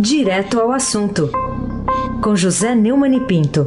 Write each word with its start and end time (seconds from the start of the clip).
Direto 0.00 0.60
ao 0.60 0.70
assunto, 0.70 1.28
com 2.22 2.36
José 2.36 2.72
Neumann 2.72 3.16
e 3.16 3.20
Pinto. 3.26 3.66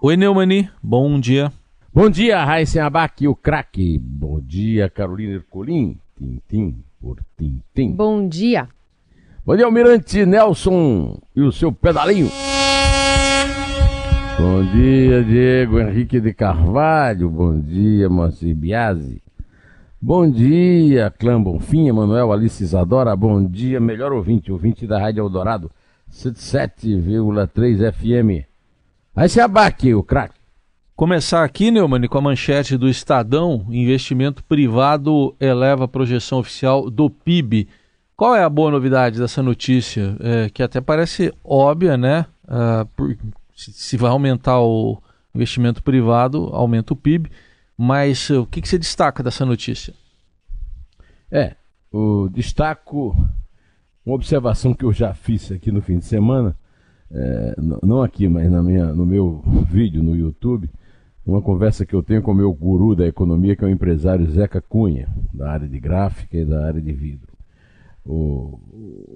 Oi, 0.00 0.16
Neumani, 0.16 0.70
bom 0.80 1.18
dia. 1.18 1.50
Bom 1.92 2.08
dia, 2.08 2.44
Raíssa 2.44 2.84
Abac, 2.84 3.26
o 3.26 3.34
craque. 3.34 3.98
Bom 3.98 4.40
dia, 4.40 4.88
Carolina 4.88 5.34
Ercolim. 5.34 5.98
Tintim 6.16 6.76
por 7.00 7.18
tintim. 7.36 7.90
Bom 7.90 8.28
dia. 8.28 8.68
Bom 9.44 9.56
dia, 9.56 9.66
Almirante 9.66 10.24
Nelson 10.24 11.20
e 11.34 11.40
o 11.40 11.50
seu 11.50 11.72
pedalinho. 11.72 12.30
Bom 14.38 14.64
dia, 14.70 15.24
Diego 15.24 15.80
Henrique 15.80 16.20
de 16.20 16.32
Carvalho. 16.32 17.28
Bom 17.28 17.58
dia, 17.58 18.08
Moacir 18.08 18.54
Biasi. 18.54 19.23
Bom 20.06 20.30
dia, 20.30 21.10
Clã 21.18 21.42
Bonfim, 21.42 21.88
Emanuel 21.88 22.30
Alice 22.30 22.62
Isadora. 22.62 23.16
Bom 23.16 23.42
dia, 23.42 23.80
melhor 23.80 24.12
ouvinte, 24.12 24.52
ouvinte 24.52 24.86
da 24.86 25.00
Rádio 25.00 25.22
Eldorado, 25.22 25.70
77,3 26.12 27.90
FM. 27.90 28.46
Aí 29.16 29.30
se 29.30 29.40
abaque, 29.40 29.94
o 29.94 30.02
craque. 30.02 30.34
Começar 30.94 31.42
aqui, 31.42 31.70
Neumann, 31.70 32.06
com 32.06 32.18
a 32.18 32.20
manchete 32.20 32.76
do 32.76 32.86
Estadão: 32.86 33.64
investimento 33.70 34.44
privado 34.44 35.34
eleva 35.40 35.84
a 35.84 35.88
projeção 35.88 36.40
oficial 36.40 36.90
do 36.90 37.08
PIB. 37.08 37.66
Qual 38.14 38.36
é 38.36 38.44
a 38.44 38.50
boa 38.50 38.70
novidade 38.70 39.18
dessa 39.18 39.42
notícia? 39.42 40.18
É, 40.20 40.50
que 40.50 40.62
até 40.62 40.82
parece 40.82 41.32
óbvia, 41.42 41.96
né? 41.96 42.26
Uh, 42.44 42.84
por, 42.94 43.16
se 43.56 43.96
vai 43.96 44.10
aumentar 44.10 44.60
o 44.60 44.98
investimento 45.34 45.82
privado, 45.82 46.50
aumenta 46.52 46.92
o 46.92 46.96
PIB. 46.96 47.30
Mas 47.76 48.30
uh, 48.30 48.42
o 48.42 48.46
que, 48.46 48.60
que 48.60 48.68
você 48.68 48.78
destaca 48.78 49.22
dessa 49.22 49.44
notícia? 49.44 49.94
É, 51.30 51.56
o 51.92 52.28
destaco, 52.28 53.16
uma 54.04 54.14
observação 54.14 54.74
que 54.74 54.84
eu 54.84 54.92
já 54.92 55.12
fiz 55.14 55.50
aqui 55.50 55.72
no 55.72 55.82
fim 55.82 55.98
de 55.98 56.04
semana, 56.04 56.56
é, 57.10 57.54
não 57.82 58.02
aqui, 58.02 58.28
mas 58.28 58.50
na 58.50 58.62
minha, 58.62 58.86
no 58.92 59.04
meu 59.06 59.42
vídeo 59.68 60.02
no 60.02 60.16
YouTube, 60.16 60.68
uma 61.26 61.40
conversa 61.40 61.86
que 61.86 61.94
eu 61.94 62.02
tenho 62.02 62.22
com 62.22 62.32
o 62.32 62.34
meu 62.34 62.52
guru 62.52 62.94
da 62.94 63.06
economia, 63.06 63.56
que 63.56 63.64
é 63.64 63.66
o 63.66 63.70
empresário 63.70 64.30
Zeca 64.30 64.60
Cunha, 64.60 65.08
da 65.32 65.50
área 65.50 65.68
de 65.68 65.80
gráfica 65.80 66.36
e 66.36 66.44
da 66.44 66.66
área 66.66 66.80
de 66.80 66.92
vidro. 66.92 67.32
O, 68.04 68.60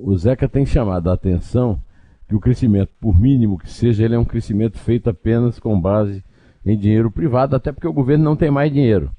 o 0.02 0.16
Zeca 0.16 0.48
tem 0.48 0.64
chamado 0.64 1.10
a 1.10 1.12
atenção 1.12 1.80
que 2.26 2.34
o 2.34 2.40
crescimento, 2.40 2.90
por 3.00 3.18
mínimo 3.18 3.58
que 3.58 3.70
seja, 3.70 4.04
ele 4.04 4.14
é 4.14 4.18
um 4.18 4.24
crescimento 4.24 4.78
feito 4.78 5.10
apenas 5.10 5.58
com 5.58 5.78
base 5.78 6.24
em 6.72 6.78
dinheiro 6.78 7.10
privado, 7.10 7.56
até 7.56 7.72
porque 7.72 7.86
o 7.86 7.92
governo 7.92 8.24
não 8.24 8.36
tem 8.36 8.50
mais 8.50 8.72
dinheiro. 8.72 9.10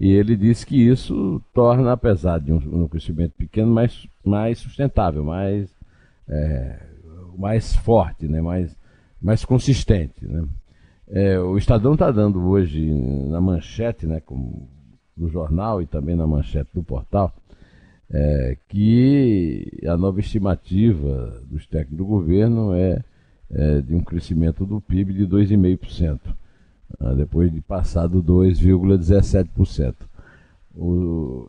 E 0.00 0.10
ele 0.10 0.36
disse 0.36 0.64
que 0.64 0.76
isso 0.76 1.42
torna, 1.52 1.92
apesar 1.92 2.38
de 2.38 2.52
um, 2.52 2.84
um 2.84 2.88
crescimento 2.88 3.32
pequeno, 3.32 3.72
mais, 3.72 4.06
mais 4.24 4.58
sustentável, 4.58 5.24
mais, 5.24 5.68
é, 6.28 6.78
mais 7.36 7.74
forte, 7.74 8.28
né? 8.28 8.40
mais, 8.40 8.76
mais 9.20 9.44
consistente. 9.44 10.24
Né? 10.24 10.44
É, 11.10 11.38
o 11.38 11.56
Estadão 11.56 11.94
está 11.94 12.10
dando 12.10 12.46
hoje 12.48 12.92
na 13.28 13.40
manchete, 13.40 14.06
né, 14.06 14.20
como 14.20 14.68
do 15.16 15.28
jornal 15.28 15.82
e 15.82 15.86
também 15.86 16.14
na 16.14 16.26
manchete 16.26 16.70
do 16.74 16.82
portal, 16.82 17.34
é, 18.10 18.56
que 18.68 19.80
a 19.86 19.96
nova 19.96 20.20
estimativa 20.20 21.42
dos 21.50 21.66
técnicos 21.66 21.96
do 21.96 22.06
governo 22.06 22.74
é, 22.74 23.02
é 23.50 23.80
de 23.80 23.94
um 23.94 24.00
crescimento 24.00 24.64
do 24.64 24.80
PIB 24.80 25.14
de 25.14 25.26
2,5%, 25.26 26.20
ah, 26.26 26.32
depois 27.16 27.52
de 27.52 27.60
passar 27.60 28.06
do 28.06 28.22
2,17%. 28.22 29.94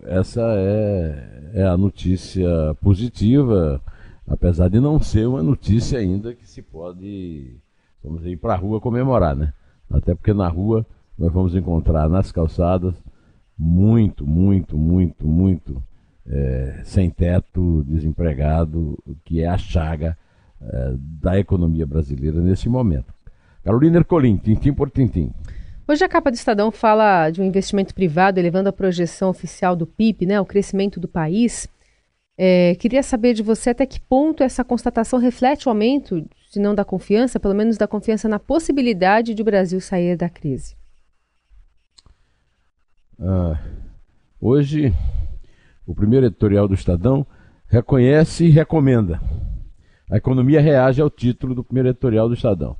essa 0.03 0.41
é, 0.41 1.51
é 1.53 1.63
a 1.65 1.77
notícia 1.77 2.47
positiva, 2.81 3.81
apesar 4.27 4.69
de 4.69 4.79
não 4.79 4.99
ser 4.99 5.27
uma 5.27 5.41
notícia 5.41 5.99
ainda 5.99 6.33
que 6.33 6.47
se 6.47 6.61
pode, 6.61 7.55
vamos 8.03 8.19
dizer, 8.19 8.31
ir 8.31 8.37
para 8.37 8.53
a 8.53 8.57
rua 8.57 8.79
comemorar, 8.79 9.35
né? 9.35 9.53
Até 9.89 10.13
porque 10.13 10.33
na 10.33 10.47
rua 10.47 10.85
nós 11.17 11.31
vamos 11.33 11.55
encontrar 11.55 12.07
nas 12.07 12.31
calçadas 12.31 12.93
muito, 13.57 14.25
muito, 14.25 14.77
muito, 14.77 15.27
muito 15.27 15.83
é, 16.25 16.81
sem 16.85 17.09
teto, 17.09 17.83
desempregado, 17.85 18.97
que 19.25 19.41
é 19.41 19.47
a 19.47 19.57
chaga 19.57 20.17
é, 20.61 20.95
da 20.97 21.37
economia 21.37 21.85
brasileira 21.85 22.39
nesse 22.39 22.69
momento. 22.69 23.13
Carolina 23.63 23.97
Ercolim, 23.97 24.37
tintim 24.37 24.73
por 24.73 24.89
tintim. 24.89 25.31
Hoje 25.87 26.03
a 26.03 26.09
capa 26.09 26.29
do 26.29 26.35
Estadão 26.35 26.71
fala 26.71 27.29
de 27.29 27.41
um 27.41 27.45
investimento 27.45 27.93
privado 27.93 28.39
elevando 28.39 28.69
a 28.69 28.73
projeção 28.73 29.29
oficial 29.29 29.75
do 29.75 29.87
PIB, 29.87 30.25
né, 30.25 30.39
o 30.39 30.45
crescimento 30.45 30.99
do 30.99 31.07
país. 31.07 31.67
É, 32.37 32.75
queria 32.75 33.03
saber 33.03 33.33
de 33.33 33.43
você 33.43 33.71
até 33.71 33.85
que 33.85 33.99
ponto 33.99 34.43
essa 34.43 34.63
constatação 34.63 35.19
reflete 35.19 35.67
o 35.67 35.69
aumento, 35.69 36.25
se 36.49 36.59
não 36.59 36.73
da 36.73 36.85
confiança, 36.85 37.39
pelo 37.39 37.55
menos 37.55 37.77
da 37.77 37.87
confiança 37.87 38.29
na 38.29 38.39
possibilidade 38.39 39.33
de 39.33 39.41
o 39.41 39.45
Brasil 39.45 39.81
sair 39.81 40.15
da 40.15 40.29
crise. 40.29 40.75
Ah, 43.19 43.59
hoje 44.39 44.93
o 45.89 45.95
primeiro 45.95 46.27
editorial 46.27 46.67
do 46.67 46.75
Estadão, 46.75 47.25
reconhece 47.67 48.45
e 48.45 48.49
recomenda. 48.51 49.19
A 50.07 50.17
economia 50.17 50.61
reage 50.61 51.01
ao 51.01 51.09
título 51.09 51.55
do 51.55 51.63
primeiro 51.63 51.89
editorial 51.89 52.27
do 52.27 52.35
Estadão. 52.35 52.77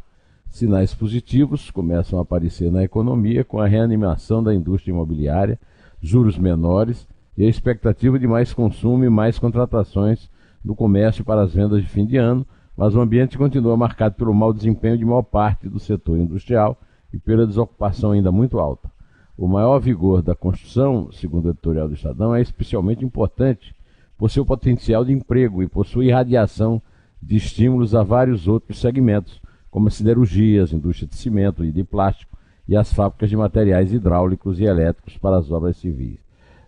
Sinais 0.49 0.93
positivos 0.93 1.69
começam 1.69 2.17
a 2.19 2.23
aparecer 2.23 2.71
na 2.71 2.83
economia 2.83 3.43
com 3.43 3.61
a 3.61 3.67
reanimação 3.67 4.43
da 4.43 4.53
indústria 4.53 4.91
imobiliária, 4.91 5.59
juros 6.01 6.37
menores 6.37 7.07
e 7.37 7.45
a 7.45 7.47
expectativa 7.47 8.19
de 8.19 8.27
mais 8.27 8.51
consumo 8.51 9.05
e 9.05 9.09
mais 9.09 9.37
contratações 9.37 10.29
do 10.63 10.75
comércio 10.75 11.23
para 11.23 11.41
as 11.43 11.53
vendas 11.53 11.81
de 11.81 11.87
fim 11.87 12.05
de 12.05 12.17
ano, 12.17 12.45
mas 12.75 12.95
o 12.95 12.99
ambiente 12.99 13.37
continua 13.37 13.77
marcado 13.77 14.15
pelo 14.15 14.33
mau 14.33 14.51
desempenho 14.51 14.97
de 14.97 15.05
maior 15.05 15.21
parte 15.21 15.69
do 15.69 15.79
setor 15.79 16.17
industrial 16.17 16.77
e 17.13 17.17
pela 17.17 17.47
desocupação 17.47 18.11
ainda 18.11 18.31
muito 18.31 18.59
alta. 18.59 18.91
O 19.37 19.47
maior 19.47 19.79
vigor 19.79 20.21
da 20.21 20.35
construção, 20.35 21.09
segundo 21.11 21.45
o 21.45 21.49
editorial 21.51 21.87
do 21.87 21.93
Estadão, 21.93 22.35
é 22.35 22.41
especialmente 22.41 23.05
importante 23.05 23.73
por 24.17 24.29
seu 24.29 24.45
potencial 24.45 25.05
de 25.05 25.13
emprego 25.13 25.63
e 25.63 25.67
por 25.67 25.85
sua 25.85 26.03
irradiação 26.03 26.81
de 27.21 27.37
estímulos 27.37 27.95
a 27.95 28.03
vários 28.03 28.47
outros 28.47 28.79
segmentos, 28.79 29.41
como 29.69 29.87
as 29.87 29.99
indústrias 29.99 31.09
de 31.09 31.15
cimento 31.15 31.63
e 31.63 31.71
de 31.71 31.83
plástico 31.83 32.37
e 32.67 32.75
as 32.75 32.93
fábricas 32.93 33.29
de 33.29 33.37
materiais 33.37 33.93
hidráulicos 33.93 34.59
e 34.59 34.63
elétricos 34.63 35.17
para 35.17 35.37
as 35.37 35.51
obras 35.51 35.77
civis. 35.77 36.19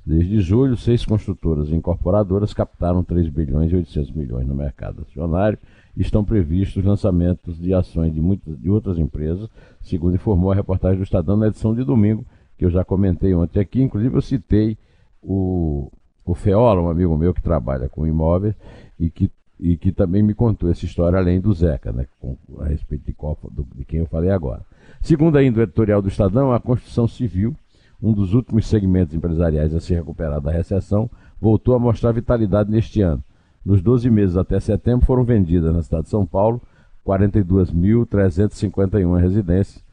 Desde 0.03 0.41
julho, 0.41 0.75
seis 0.75 1.05
construtoras 1.05 1.69
e 1.69 1.75
incorporadoras 1.75 2.53
captaram 2.53 3.03
3 3.03 3.29
bilhões 3.29 3.71
e 3.71 3.75
800 3.75 4.11
milhões 4.11 4.47
no 4.47 4.55
mercado 4.55 5.03
acionário 5.03 5.59
e 5.95 6.01
estão 6.01 6.23
previstos 6.23 6.83
lançamentos 6.83 7.59
de 7.59 7.71
ações 7.71 8.11
de, 8.11 8.19
muitas, 8.19 8.59
de 8.59 8.69
outras 8.69 8.97
empresas, 8.97 9.47
segundo 9.81 10.15
informou 10.15 10.51
a 10.51 10.55
reportagem 10.55 10.97
do 10.97 11.03
Estadão 11.03 11.37
na 11.37 11.47
edição 11.47 11.75
de 11.75 11.83
domingo, 11.83 12.25
que 12.57 12.65
eu 12.65 12.71
já 12.71 12.83
comentei 12.83 13.33
ontem 13.35 13.59
aqui, 13.59 13.81
inclusive 13.81 14.15
eu 14.15 14.21
citei 14.21 14.75
o, 15.21 15.91
o 16.25 16.33
Feola, 16.33 16.81
um 16.81 16.89
amigo 16.89 17.15
meu 17.15 17.33
que 17.33 17.41
trabalha 17.41 17.87
com 17.87 18.07
imóveis 18.07 18.55
e 18.99 19.09
que, 19.09 19.31
e 19.61 19.77
que 19.77 19.91
também 19.91 20.23
me 20.23 20.33
contou 20.33 20.71
essa 20.71 20.85
história 20.85 21.19
além 21.19 21.39
do 21.39 21.53
Zeca, 21.53 21.91
né, 21.91 22.07
com, 22.19 22.35
a 22.59 22.65
respeito 22.65 23.05
de, 23.05 23.13
qual, 23.13 23.37
do, 23.51 23.67
de 23.75 23.85
quem 23.85 23.99
eu 23.99 24.07
falei 24.07 24.31
agora. 24.31 24.65
Segundo 25.01 25.37
ainda 25.37 25.59
o 25.59 25.63
editorial 25.63 26.01
do 26.01 26.07
Estadão, 26.07 26.51
a 26.51 26.59
construção 26.59 27.07
civil, 27.07 27.55
um 28.01 28.11
dos 28.11 28.33
últimos 28.33 28.65
segmentos 28.65 29.13
empresariais 29.13 29.75
a 29.75 29.79
se 29.79 29.93
recuperar 29.93 30.41
da 30.41 30.51
recessão, 30.51 31.07
voltou 31.39 31.75
a 31.75 31.79
mostrar 31.79 32.11
vitalidade 32.11 32.71
neste 32.71 33.01
ano. 33.01 33.23
Nos 33.63 33.83
12 33.83 34.09
meses 34.09 34.35
até 34.35 34.59
setembro 34.59 35.05
foram 35.05 35.23
vendidas 35.23 35.71
na 35.71 35.83
cidade 35.83 36.05
de 36.05 36.09
São 36.09 36.25
Paulo 36.25 36.59
42.351 37.05 39.19
residências, 39.19 39.85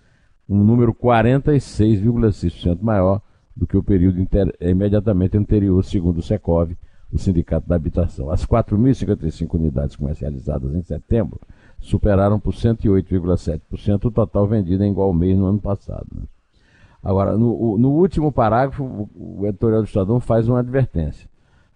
um 0.48 0.64
número 0.64 0.94
46,6% 0.94 2.80
maior 2.80 3.20
do 3.54 3.66
que 3.66 3.76
o 3.76 3.82
período 3.82 4.18
inter... 4.18 4.50
imediatamente 4.60 5.36
anterior, 5.36 5.84
segundo 5.84 6.16
o 6.18 6.22
Secov, 6.22 6.72
o 7.12 7.18
Sindicato 7.18 7.68
da 7.68 7.76
Habitação. 7.76 8.30
As 8.30 8.44
4.055 8.44 9.54
unidades 9.54 9.96
comercializadas 9.96 10.74
em 10.74 10.82
setembro 10.82 11.40
superaram 11.80 12.38
por 12.38 12.54
108,7% 12.54 14.04
o 14.06 14.10
total 14.10 14.46
vendido 14.46 14.84
em 14.84 14.90
igual 14.90 15.12
mês 15.12 15.38
no 15.38 15.46
ano 15.46 15.60
passado. 15.60 16.06
Né? 16.14 16.22
Agora, 17.02 17.36
no, 17.36 17.78
no, 17.78 17.90
último 17.90 18.32
parágrafo, 18.32 19.08
o 19.14 19.46
editorial 19.46 19.82
do 19.82 19.86
Estadão 19.86 20.20
faz 20.20 20.48
uma 20.48 20.58
advertência. 20.58 21.28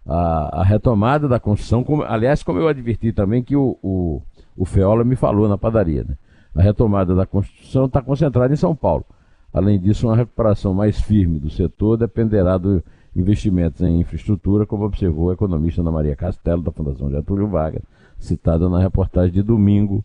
A, 0.05 0.61
a 0.61 0.65
retomada 0.65 1.29
da 1.29 1.39
construção, 1.39 1.85
como, 1.85 2.03
aliás, 2.03 2.43
como 2.43 2.59
eu 2.59 2.67
adverti 2.67 3.13
também 3.13 3.43
que 3.43 3.55
o, 3.55 3.79
o, 3.83 4.21
o 4.57 4.65
Feola 4.65 5.05
me 5.05 5.15
falou 5.15 5.49
na 5.49 5.57
padaria, 5.57 6.05
né? 6.05 6.17
A 6.55 6.61
retomada 6.61 7.15
da 7.15 7.25
construção 7.25 7.87
está 7.87 8.03
concentrada 8.03 8.53
em 8.53 8.57
São 8.57 8.75
Paulo. 8.75 9.07
Além 9.55 9.79
disso, 9.79 10.09
uma 10.09 10.17
recuperação 10.17 10.75
mais 10.75 11.01
firme 11.01 11.39
do 11.39 11.49
setor 11.49 11.97
dependerá 11.97 12.59
do 12.59 12.83
investimentos 13.15 13.81
em 13.83 14.01
infraestrutura, 14.01 14.65
como 14.67 14.85
observou 14.85 15.31
a 15.31 15.35
economista 15.35 15.81
Ana 15.81 15.91
Maria 15.91 16.17
Castelo, 16.17 16.63
da 16.63 16.73
Fundação 16.73 17.11
Getúlio 17.11 17.47
Vargas, 17.49 17.83
citada 18.19 18.69
na 18.69 18.79
reportagem 18.79 19.33
de 19.33 19.43
domingo. 19.43 20.05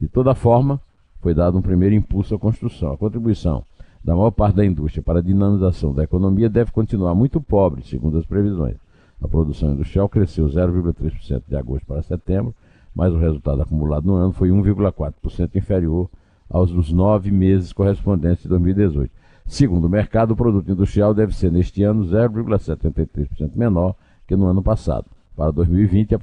De 0.00 0.08
toda 0.08 0.34
forma, 0.34 0.80
foi 1.20 1.34
dado 1.34 1.56
um 1.56 1.62
primeiro 1.62 1.94
impulso 1.94 2.34
à 2.34 2.38
construção. 2.38 2.92
A 2.92 2.98
contribuição 2.98 3.64
da 4.02 4.14
maior 4.16 4.32
parte 4.32 4.56
da 4.56 4.64
indústria 4.64 5.02
para 5.02 5.20
a 5.20 5.22
dinamização 5.22 5.94
da 5.94 6.02
economia 6.02 6.48
deve 6.48 6.72
continuar 6.72 7.14
muito 7.14 7.40
pobre, 7.40 7.82
segundo 7.84 8.18
as 8.18 8.26
previsões. 8.26 8.76
A 9.22 9.28
produção 9.28 9.72
industrial 9.72 10.08
cresceu 10.08 10.46
0,3% 10.46 11.42
de 11.46 11.56
agosto 11.56 11.86
para 11.86 12.02
setembro, 12.02 12.52
mas 12.92 13.12
o 13.12 13.18
resultado 13.18 13.62
acumulado 13.62 14.04
no 14.04 14.16
ano 14.16 14.32
foi 14.32 14.50
1,4% 14.50 15.54
inferior 15.54 16.10
aos 16.50 16.72
dos 16.72 16.92
nove 16.92 17.30
meses 17.30 17.72
correspondentes 17.72 18.42
de 18.42 18.48
2018. 18.48 19.10
Segundo 19.52 19.84
o 19.84 19.90
mercado, 19.90 20.30
o 20.30 20.36
produto 20.36 20.72
industrial 20.72 21.12
deve 21.12 21.36
ser 21.36 21.52
neste 21.52 21.82
ano 21.82 22.06
0,73% 22.06 23.54
menor 23.54 23.94
que 24.26 24.34
no 24.34 24.46
ano 24.46 24.62
passado. 24.62 25.04
Para 25.36 25.50
2020, 25.50 26.14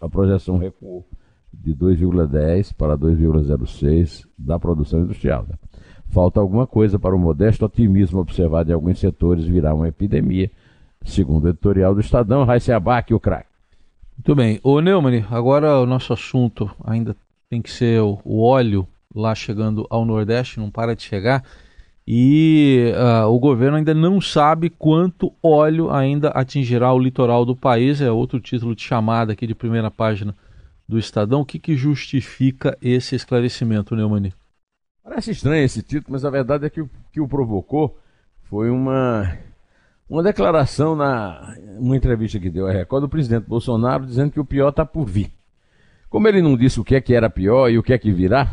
a 0.00 0.08
projeção 0.08 0.56
recuou 0.56 1.06
de 1.52 1.74
2,10 1.74 2.72
para 2.74 2.96
2,06 2.96 4.26
da 4.38 4.58
produção 4.58 5.00
industrial. 5.00 5.44
Né? 5.46 5.54
Falta 6.08 6.40
alguma 6.40 6.66
coisa 6.66 6.98
para 6.98 7.14
o 7.14 7.18
modesto 7.18 7.66
otimismo 7.66 8.20
observado 8.20 8.70
em 8.70 8.74
alguns 8.74 8.98
setores 8.98 9.44
virar 9.44 9.74
uma 9.74 9.88
epidemia, 9.88 10.50
segundo 11.04 11.44
o 11.44 11.48
editorial 11.50 11.94
do 11.94 12.00
Estadão, 12.00 12.44
Raíssa 12.44 12.74
Abac, 12.74 13.12
o 13.12 13.20
craque. 13.20 13.50
Muito 14.16 14.34
bem. 14.34 14.60
Ô 14.62 14.80
Neumann, 14.80 15.26
agora 15.30 15.78
o 15.78 15.84
nosso 15.84 16.14
assunto 16.14 16.70
ainda 16.82 17.14
tem 17.50 17.60
que 17.60 17.70
ser 17.70 18.00
o 18.00 18.40
óleo 18.40 18.88
lá 19.14 19.34
chegando 19.34 19.86
ao 19.90 20.06
Nordeste, 20.06 20.58
não 20.58 20.70
para 20.70 20.96
de 20.96 21.02
chegar. 21.02 21.44
E 22.10 22.90
uh, 22.96 23.26
o 23.26 23.38
governo 23.38 23.76
ainda 23.76 23.92
não 23.92 24.18
sabe 24.18 24.70
quanto 24.70 25.30
óleo 25.42 25.90
ainda 25.90 26.30
atingirá 26.30 26.90
o 26.90 26.98
litoral 26.98 27.44
do 27.44 27.54
país. 27.54 28.00
É 28.00 28.10
outro 28.10 28.40
título 28.40 28.74
de 28.74 28.80
chamada 28.80 29.34
aqui 29.34 29.46
de 29.46 29.54
primeira 29.54 29.90
página 29.90 30.34
do 30.88 30.98
Estadão. 30.98 31.42
O 31.42 31.44
que, 31.44 31.58
que 31.58 31.76
justifica 31.76 32.78
esse 32.80 33.14
esclarecimento, 33.14 33.94
Neumani? 33.94 34.32
Parece 35.04 35.32
estranho 35.32 35.62
esse 35.62 35.82
título, 35.82 36.12
mas 36.12 36.24
a 36.24 36.30
verdade 36.30 36.64
é 36.64 36.70
que 36.70 36.80
o 36.80 36.88
que 37.12 37.20
o 37.20 37.28
provocou 37.28 37.98
foi 38.44 38.70
uma 38.70 39.30
uma 40.08 40.22
declaração 40.22 40.96
na 40.96 41.56
uma 41.78 41.94
entrevista 41.94 42.40
que 42.40 42.48
deu 42.48 42.66
a 42.66 42.72
Record 42.72 43.02
do 43.02 43.08
presidente 43.10 43.46
Bolsonaro 43.46 44.06
dizendo 44.06 44.32
que 44.32 44.40
o 44.40 44.46
pior 44.46 44.70
está 44.70 44.86
por 44.86 45.04
vir. 45.04 45.30
Como 46.08 46.26
ele 46.26 46.40
não 46.40 46.56
disse 46.56 46.80
o 46.80 46.84
que 46.84 46.94
é 46.94 47.02
que 47.02 47.12
era 47.12 47.28
pior 47.28 47.68
e 47.68 47.76
o 47.76 47.82
que 47.82 47.92
é 47.92 47.98
que 47.98 48.10
virá, 48.10 48.50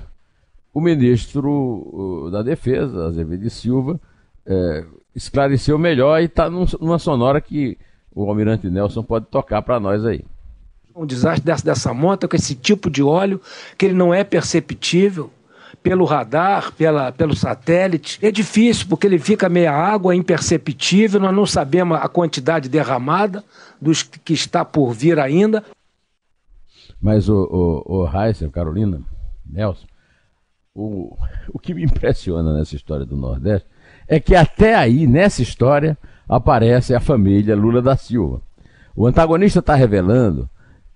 o 0.76 0.82
ministro 0.82 2.30
da 2.34 2.44
Defesa, 2.44 3.06
Azevedo 3.06 3.50
Silva, 3.50 3.98
é, 4.46 4.84
esclareceu 5.16 5.80
melhor 5.80 6.22
e 6.22 6.26
está 6.26 6.50
numa 6.50 7.00
sonora 7.00 7.40
que 7.40 7.78
o 8.14 8.30
almirante 8.30 8.70
Nelson 8.70 9.02
pode 9.02 9.28
tocar 9.28 9.62
para 9.62 9.80
nós 9.80 10.06
aí. 10.06 10.26
Um 10.94 11.06
desastre 11.06 11.46
dessa, 11.46 11.64
dessa 11.64 11.94
monta 11.94 12.28
com 12.28 12.36
esse 12.36 12.56
tipo 12.56 12.90
de 12.90 13.02
óleo 13.02 13.40
que 13.78 13.86
ele 13.86 13.94
não 13.94 14.14
é 14.14 14.22
perceptível, 14.26 15.32
pelo 15.82 16.04
radar, 16.04 16.74
pela, 16.74 17.10
pelo 17.10 17.34
satélite. 17.34 18.20
É 18.22 18.30
difícil, 18.30 18.86
porque 18.90 19.08
ele 19.08 19.18
fica 19.18 19.48
meia 19.48 19.72
água, 19.72 20.14
imperceptível, 20.14 21.22
nós 21.22 21.34
não 21.34 21.46
sabemos 21.46 21.98
a 22.02 22.10
quantidade 22.10 22.68
derramada 22.68 23.46
dos 23.82 24.04
que 24.04 24.34
está 24.34 24.66
por 24.66 24.92
vir 24.92 25.20
ainda. 25.20 25.64
Mas 27.02 27.30
o, 27.30 27.84
o, 27.86 28.02
o 28.04 28.10
Heisen, 28.10 28.50
Carolina, 28.50 29.02
Nelson, 29.46 29.86
o, 30.76 31.18
o 31.54 31.58
que 31.58 31.74
me 31.74 31.84
impressiona 31.84 32.54
nessa 32.54 32.76
história 32.76 33.06
do 33.06 33.16
Nordeste 33.16 33.68
é 34.08 34.20
que 34.20 34.36
até 34.36 34.76
aí, 34.76 35.08
nessa 35.08 35.42
história, 35.42 35.98
aparece 36.28 36.94
a 36.94 37.00
família 37.00 37.56
Lula 37.56 37.82
da 37.82 37.96
Silva. 37.96 38.42
O 38.96 39.08
antagonista 39.08 39.60
está 39.60 39.74
revelando 39.74 40.50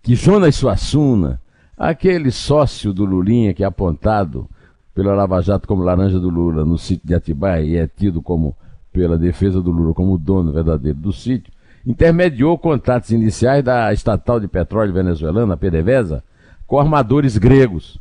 que 0.03 0.15
Jonas 0.15 0.55
Suassuna, 0.55 1.41
aquele 1.77 2.29
sócio 2.29 2.93
do 2.93 3.05
Lulinha 3.05 3.53
que 3.53 3.63
é 3.63 3.65
apontado 3.65 4.47
pela 4.93 5.15
Lava 5.15 5.41
Jato 5.41 5.67
como 5.67 5.83
laranja 5.83 6.19
do 6.19 6.29
Lula 6.29 6.65
no 6.65 6.77
sítio 6.77 7.07
de 7.07 7.15
Atibaia 7.15 7.63
e 7.63 7.77
é 7.77 7.87
tido 7.87 8.21
como 8.21 8.55
pela 8.91 9.17
defesa 9.17 9.61
do 9.61 9.71
Lula 9.71 9.93
como 9.93 10.17
dono 10.17 10.51
verdadeiro 10.51 10.97
do 10.97 11.13
sítio, 11.13 11.53
intermediou 11.85 12.57
contatos 12.57 13.11
iniciais 13.11 13.63
da 13.63 13.93
estatal 13.93 14.39
de 14.39 14.47
petróleo 14.47 14.93
venezuelana, 14.93 15.55
PDVSA, 15.55 16.23
com 16.67 16.79
armadores 16.79 17.37
gregos. 17.37 17.99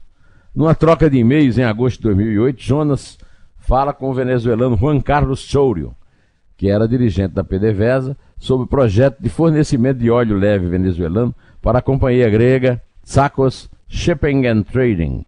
Numa 0.59 0.75
troca 0.75 1.09
de 1.09 1.17
e-mails 1.17 1.57
em 1.57 1.63
agosto 1.63 1.99
de 1.99 2.09
2008, 2.09 2.61
Jonas 2.61 3.17
fala 3.61 3.93
com 3.93 4.11
o 4.11 4.13
venezuelano 4.13 4.77
Juan 4.77 5.01
Carlos 5.01 5.39
Sourio, 5.39 5.95
que 6.57 6.69
era 6.69 6.89
dirigente 6.89 7.33
da 7.33 7.45
PDVSA, 7.45 8.17
sobre 8.41 8.65
o 8.65 8.69
projeto 8.69 9.21
de 9.21 9.29
fornecimento 9.29 10.01
de 10.01 10.11
óleo 10.11 10.37
leve 10.37 10.67
venezuelano 10.67 11.33
para 11.63 11.79
a 11.79 11.83
companhia 11.83 12.29
grega 12.29 12.83
Sacos 13.05 13.71
Shipping 13.87 14.49
and 14.49 14.63
Trading, 14.63 15.25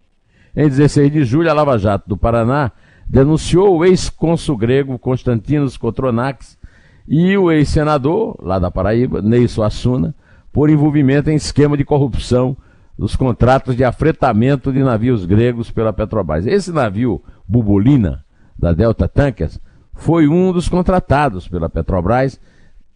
em 0.56 0.68
16 0.68 1.12
de 1.12 1.22
julho, 1.22 1.48
a 1.48 1.54
Lava 1.54 1.78
Jato 1.78 2.08
do 2.08 2.16
Paraná 2.16 2.72
denunciou 3.08 3.78
o 3.78 3.84
ex-cônsul 3.84 4.56
grego 4.56 4.98
Constantinos 4.98 5.76
Kotronax 5.76 6.58
e 7.06 7.36
o 7.38 7.52
ex-senador, 7.52 8.36
lá 8.42 8.58
da 8.58 8.68
Paraíba, 8.68 9.22
Ney 9.22 9.46
Suassuna, 9.46 10.12
por 10.52 10.68
envolvimento 10.68 11.30
em 11.30 11.36
esquema 11.36 11.76
de 11.76 11.84
corrupção 11.84 12.56
dos 13.00 13.16
contratos 13.16 13.74
de 13.74 13.82
afretamento 13.82 14.70
de 14.70 14.82
navios 14.82 15.24
gregos 15.24 15.70
pela 15.70 15.90
Petrobras. 15.90 16.46
Esse 16.46 16.70
navio 16.70 17.24
Bubulina, 17.48 18.22
da 18.58 18.74
Delta 18.74 19.08
Tankers, 19.08 19.58
foi 19.94 20.28
um 20.28 20.52
dos 20.52 20.68
contratados 20.68 21.48
pela 21.48 21.70
Petrobras, 21.70 22.38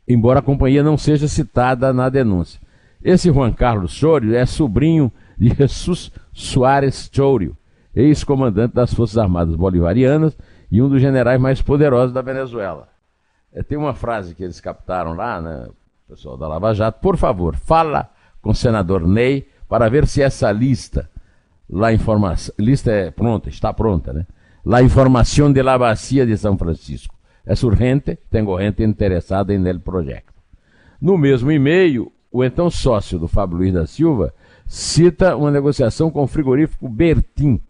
embora 0.07 0.41
a 0.41 0.43
companhia 0.43 0.83
não 0.83 0.99
seja 0.99 1.27
citada 1.27 1.91
na 1.91 2.11
denúncia. 2.11 2.61
Esse 3.03 3.33
Juan 3.33 3.51
Carlos 3.51 3.95
Sorio 3.95 4.37
é 4.37 4.45
sobrinho 4.45 5.11
de 5.39 5.49
Jesus 5.55 6.13
Soares 6.35 7.09
Chorio, 7.11 7.57
ex-comandante 7.95 8.75
das 8.75 8.93
Forças 8.93 9.17
Armadas 9.17 9.57
Bolivarianas 9.57 10.37
e 10.71 10.83
um 10.83 10.89
dos 10.91 11.01
generais 11.01 11.41
mais 11.41 11.63
poderosos 11.63 12.13
da 12.13 12.21
Venezuela. 12.21 12.89
É, 13.55 13.63
tem 13.63 13.79
uma 13.79 13.95
frase 13.95 14.35
que 14.35 14.45
eles 14.45 14.61
captaram 14.61 15.15
lá, 15.15 15.41
né, 15.41 15.67
pessoal 16.07 16.37
da 16.37 16.47
Lava 16.47 16.75
Jato, 16.75 17.01
por 17.01 17.17
favor, 17.17 17.57
fala 17.57 18.11
com 18.43 18.51
o 18.51 18.55
senador 18.55 19.09
Ney 19.09 19.54
para 19.75 19.89
ver 19.89 20.07
se 20.07 20.23
essa 20.23 20.53
lista, 20.53 21.11
lá 21.69 21.93
informação, 21.93 22.55
lista 22.57 22.93
é 22.93 23.11
pronta, 23.11 23.49
está 23.49 23.73
pronta, 23.73 24.13
né? 24.13 24.25
La 24.65 24.81
informação 24.81 25.53
de 25.53 25.61
la 25.65 25.77
bacia 25.77 26.25
de 26.25 26.37
São 26.37 26.57
Francisco. 26.57 27.13
É 27.45 27.55
urgente, 27.67 28.17
tenho 28.31 28.57
gente 28.61 28.85
interessada 28.85 29.59
nele 29.59 29.81
projeto. 29.81 30.33
No 31.01 31.19
mesmo 31.19 31.51
e-mail, 31.51 32.13
o 32.31 32.45
então 32.45 32.71
sócio 32.71 33.19
do 33.19 33.27
Fábio 33.27 33.57
Luiz 33.59 33.75
da 33.75 33.85
Silva 33.85 34.33
cita 34.65 35.35
uma 35.35 35.51
negociação 35.51 36.09
com 36.09 36.23
o 36.23 36.29
frigorífico 36.29 36.89
Bertin, 36.89 37.61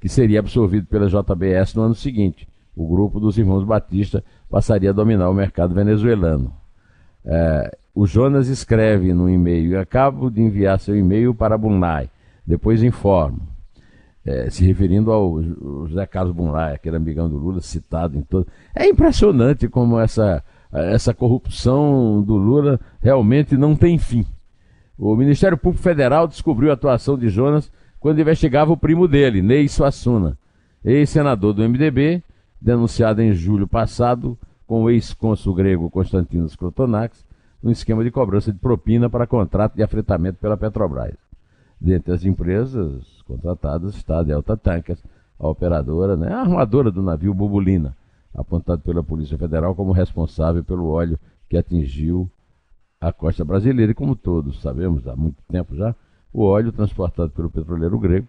que 0.00 0.08
seria 0.08 0.38
absorvido 0.38 0.86
pela 0.86 1.08
JBS 1.08 1.74
no 1.74 1.82
ano 1.82 1.94
seguinte. 1.96 2.48
O 2.76 2.86
grupo 2.86 3.18
dos 3.18 3.36
irmãos 3.36 3.64
Batista 3.64 4.22
passaria 4.48 4.90
a 4.90 4.92
dominar 4.92 5.28
o 5.28 5.34
mercado 5.34 5.74
venezuelano. 5.74 6.54
É, 7.24 7.76
o 7.98 8.06
Jonas 8.06 8.46
escreve 8.46 9.12
no 9.12 9.28
e-mail: 9.28 9.80
Acabo 9.80 10.30
de 10.30 10.40
enviar 10.40 10.78
seu 10.78 10.96
e-mail 10.96 11.34
para 11.34 11.58
Bunlai, 11.58 12.08
depois 12.46 12.80
informo. 12.80 13.40
É, 14.24 14.48
se 14.50 14.64
referindo 14.64 15.10
ao 15.10 15.42
José 15.88 16.06
Carlos 16.06 16.32
Bunlai, 16.32 16.74
aquele 16.74 16.94
amigão 16.94 17.28
do 17.28 17.36
Lula, 17.36 17.60
citado 17.60 18.16
em 18.16 18.22
todo. 18.22 18.46
É 18.72 18.86
impressionante 18.86 19.66
como 19.66 19.98
essa, 19.98 20.44
essa 20.72 21.12
corrupção 21.12 22.22
do 22.22 22.36
Lula 22.36 22.78
realmente 23.00 23.56
não 23.56 23.74
tem 23.74 23.98
fim. 23.98 24.24
O 24.96 25.16
Ministério 25.16 25.58
Público 25.58 25.82
Federal 25.82 26.28
descobriu 26.28 26.70
a 26.70 26.74
atuação 26.74 27.18
de 27.18 27.28
Jonas 27.28 27.68
quando 27.98 28.20
investigava 28.20 28.72
o 28.72 28.76
primo 28.76 29.08
dele, 29.08 29.42
Ney 29.42 29.68
Suassuna, 29.68 30.38
ex-senador 30.84 31.52
do 31.52 31.68
MDB, 31.68 32.22
denunciado 32.60 33.20
em 33.22 33.32
julho 33.32 33.66
passado 33.66 34.38
com 34.68 34.84
o 34.84 34.90
ex-cônsul 34.90 35.52
grego 35.52 35.90
Constantinos 35.90 36.54
Krotonax 36.54 37.26
no 37.62 37.70
esquema 37.70 38.04
de 38.04 38.10
cobrança 38.10 38.52
de 38.52 38.58
propina 38.58 39.10
para 39.10 39.26
contrato 39.26 39.74
de 39.74 39.82
afretamento 39.82 40.38
pela 40.38 40.56
Petrobras. 40.56 41.14
Dentre 41.80 42.12
as 42.12 42.24
empresas 42.24 43.22
contratadas 43.26 43.94
está 43.94 44.18
a 44.18 44.22
Delta 44.22 44.56
Tankers, 44.56 45.02
a 45.38 45.48
operadora, 45.48 46.16
né, 46.16 46.32
a 46.32 46.40
armadora 46.40 46.90
do 46.90 47.02
navio 47.02 47.32
Bubulina, 47.32 47.96
apontado 48.34 48.82
pela 48.82 49.02
Polícia 49.02 49.38
Federal 49.38 49.74
como 49.74 49.92
responsável 49.92 50.64
pelo 50.64 50.88
óleo 50.88 51.18
que 51.48 51.56
atingiu 51.56 52.28
a 53.00 53.12
costa 53.12 53.44
brasileira. 53.44 53.92
E 53.92 53.94
como 53.94 54.16
todos 54.16 54.60
sabemos 54.60 55.06
há 55.06 55.14
muito 55.14 55.42
tempo 55.48 55.74
já, 55.74 55.94
o 56.32 56.44
óleo 56.44 56.72
transportado 56.72 57.30
pelo 57.30 57.50
petroleiro 57.50 57.98
grego 57.98 58.26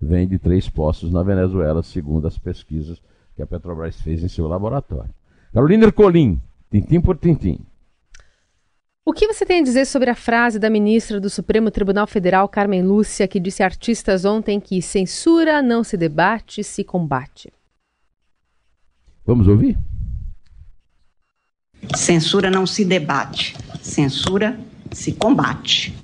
vem 0.00 0.26
de 0.26 0.38
três 0.38 0.68
poços 0.68 1.10
na 1.12 1.22
Venezuela, 1.22 1.82
segundo 1.82 2.26
as 2.26 2.38
pesquisas 2.38 3.00
que 3.34 3.42
a 3.42 3.46
Petrobras 3.46 4.00
fez 4.00 4.22
em 4.22 4.28
seu 4.28 4.46
laboratório. 4.46 5.10
Carolina 5.52 5.84
Ercolim, 5.84 6.40
tintim 6.70 7.00
por 7.00 7.16
tintim. 7.16 7.58
O 9.04 9.12
que 9.12 9.26
você 9.26 9.46
tem 9.46 9.60
a 9.60 9.64
dizer 9.64 9.86
sobre 9.86 10.10
a 10.10 10.14
frase 10.14 10.58
da 10.58 10.68
ministra 10.68 11.18
do 11.18 11.30
Supremo 11.30 11.70
Tribunal 11.70 12.06
Federal, 12.06 12.48
Carmen 12.48 12.82
Lúcia, 12.82 13.26
que 13.26 13.40
disse 13.40 13.62
a 13.62 13.66
artistas 13.66 14.24
ontem 14.24 14.60
que 14.60 14.82
censura 14.82 15.62
não 15.62 15.82
se 15.82 15.96
debate, 15.96 16.62
se 16.62 16.84
combate? 16.84 17.50
Vamos 19.24 19.48
ouvir? 19.48 19.78
Censura 21.96 22.50
não 22.50 22.66
se 22.66 22.84
debate, 22.84 23.56
censura 23.80 24.60
se 24.92 25.12
combate. 25.12 25.94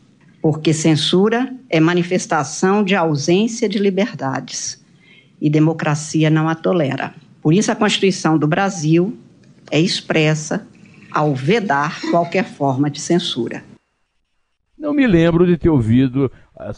Porque 0.40 0.72
censura 0.72 1.54
é 1.68 1.78
manifestação 1.78 2.82
de 2.82 2.94
ausência 2.94 3.68
de 3.68 3.78
liberdades 3.78 4.82
e 5.40 5.50
democracia 5.50 6.30
não 6.30 6.48
a 6.48 6.54
tolera. 6.54 7.14
Por 7.42 7.52
isso, 7.52 7.70
a 7.70 7.76
Constituição 7.76 8.38
do 8.38 8.46
Brasil 8.46 9.16
é 9.70 9.80
expressa 9.80 10.66
ao 11.16 11.34
vedar 11.34 11.98
qualquer 12.10 12.44
forma 12.44 12.90
de 12.90 13.00
censura. 13.00 13.64
Não 14.76 14.92
me 14.92 15.06
lembro 15.06 15.46
de 15.46 15.56
ter 15.56 15.70
ouvido 15.70 16.30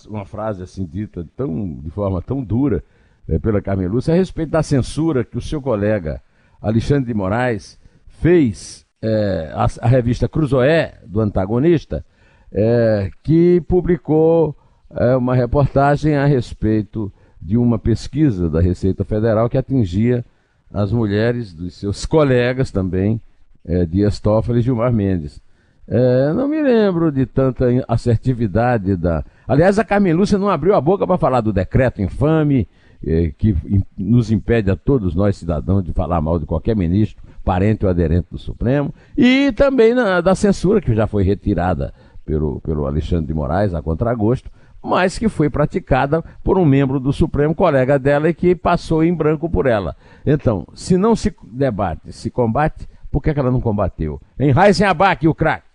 uma 0.09 0.25
frase 0.25 0.63
assim 0.63 0.87
dita 0.87 1.27
tão, 1.37 1.81
de 1.83 1.91
forma 1.91 2.23
tão 2.23 2.41
dura 2.41 2.85
é, 3.29 3.37
pela 3.41 3.61
Carmen 3.61 3.89
Lúcia 3.89 4.15
a 4.15 4.17
respeito 4.17 4.51
da 4.51 4.63
censura 4.63 5.25
que 5.25 5.37
o 5.37 5.43
seu 5.43 5.61
colega 5.61 6.23
Alexandre 6.63 7.07
de 7.07 7.15
Moraes 7.15 7.81
fez 8.07 8.87
é, 9.03 9.51
à, 9.53 9.67
à, 9.85 9.89
revista 9.89 10.29
Cruzoé, 10.29 11.01
do 11.05 11.21
antagonista, 11.21 12.05
é, 12.53 13.11
que 13.25 13.61
publicou 13.63 14.57
é, 14.91 15.17
uma 15.17 15.35
reportagem 15.35 16.15
a 16.15 16.27
respeito 16.27 17.13
de 17.43 17.57
uma 17.57 17.79
pesquisa 17.79 18.49
da 18.49 18.61
Receita 18.61 19.05
Federal 19.05 19.51
que 19.51 19.59
atingia 19.59 20.25
as 20.73 20.93
mulheres 20.93 21.53
dos 21.53 21.75
seus 21.75 22.07
colegas 22.07 22.71
também, 22.71 23.21
é, 23.69 23.85
Dias 23.85 24.19
Toffoli 24.19 24.61
e 24.61 24.63
Gilmar 24.63 24.93
Mendes. 24.93 25.41
É, 25.87 26.33
não 26.33 26.49
me 26.49 26.61
lembro 26.61 27.13
de 27.13 27.25
tanta 27.27 27.67
assertividade 27.87 28.97
da. 28.97 29.25
Aliás, 29.47 29.79
a 29.79 29.85
Carmen 29.85 30.13
Lúcia 30.13 30.39
não 30.39 30.49
abriu 30.49 30.75
a 30.75 30.81
boca 30.81 31.07
para 31.07 31.17
falar 31.17 31.41
do 31.41 31.53
decreto 31.53 32.03
infame 32.03 32.67
é, 33.05 33.33
que 33.37 33.55
nos 33.97 34.31
impede 34.31 34.71
a 34.71 34.77
todos 34.77 35.15
nós 35.15 35.37
cidadãos 35.37 35.85
de 35.85 35.93
falar 35.93 36.21
mal 36.21 36.39
de 36.39 36.47
qualquer 36.47 36.75
ministro, 36.75 37.23
parente 37.45 37.85
ou 37.85 37.91
aderente 37.91 38.27
do 38.31 38.39
Supremo, 38.39 38.93
e 39.17 39.53
também 39.53 39.95
na, 39.95 40.21
da 40.21 40.35
censura 40.35 40.81
que 40.81 40.95
já 40.95 41.07
foi 41.07 41.23
retirada 41.23 41.95
pelo, 42.25 42.61
pelo 42.61 42.87
Alexandre 42.87 43.27
de 43.27 43.35
Moraes 43.35 43.73
a 43.73 43.81
contragosto, 43.81 44.51
mas 44.83 45.19
que 45.19 45.29
foi 45.29 45.49
praticada 45.49 46.23
por 46.45 46.59
um 46.59 46.65
membro 46.65 47.01
do 47.01 47.13
Supremo, 47.13 47.55
colega 47.55 47.99
dela, 47.99 48.29
e 48.29 48.35
que 48.35 48.55
passou 48.55 49.03
em 49.03 49.15
branco 49.15 49.49
por 49.49 49.67
ela. 49.67 49.97
Então, 50.27 50.67
se 50.75 50.97
não 50.97 51.17
se 51.17 51.35
debate, 51.43 52.13
se 52.13 52.31
combate, 52.31 52.87
por 53.11 53.23
que, 53.23 53.33
que 53.33 53.41
ela 53.41 53.51
não 53.51 53.61
combateu? 53.61 54.21
Em 54.39 54.53
Heisenberg, 54.57 55.29
o 55.29 55.35
craque. 55.35 55.69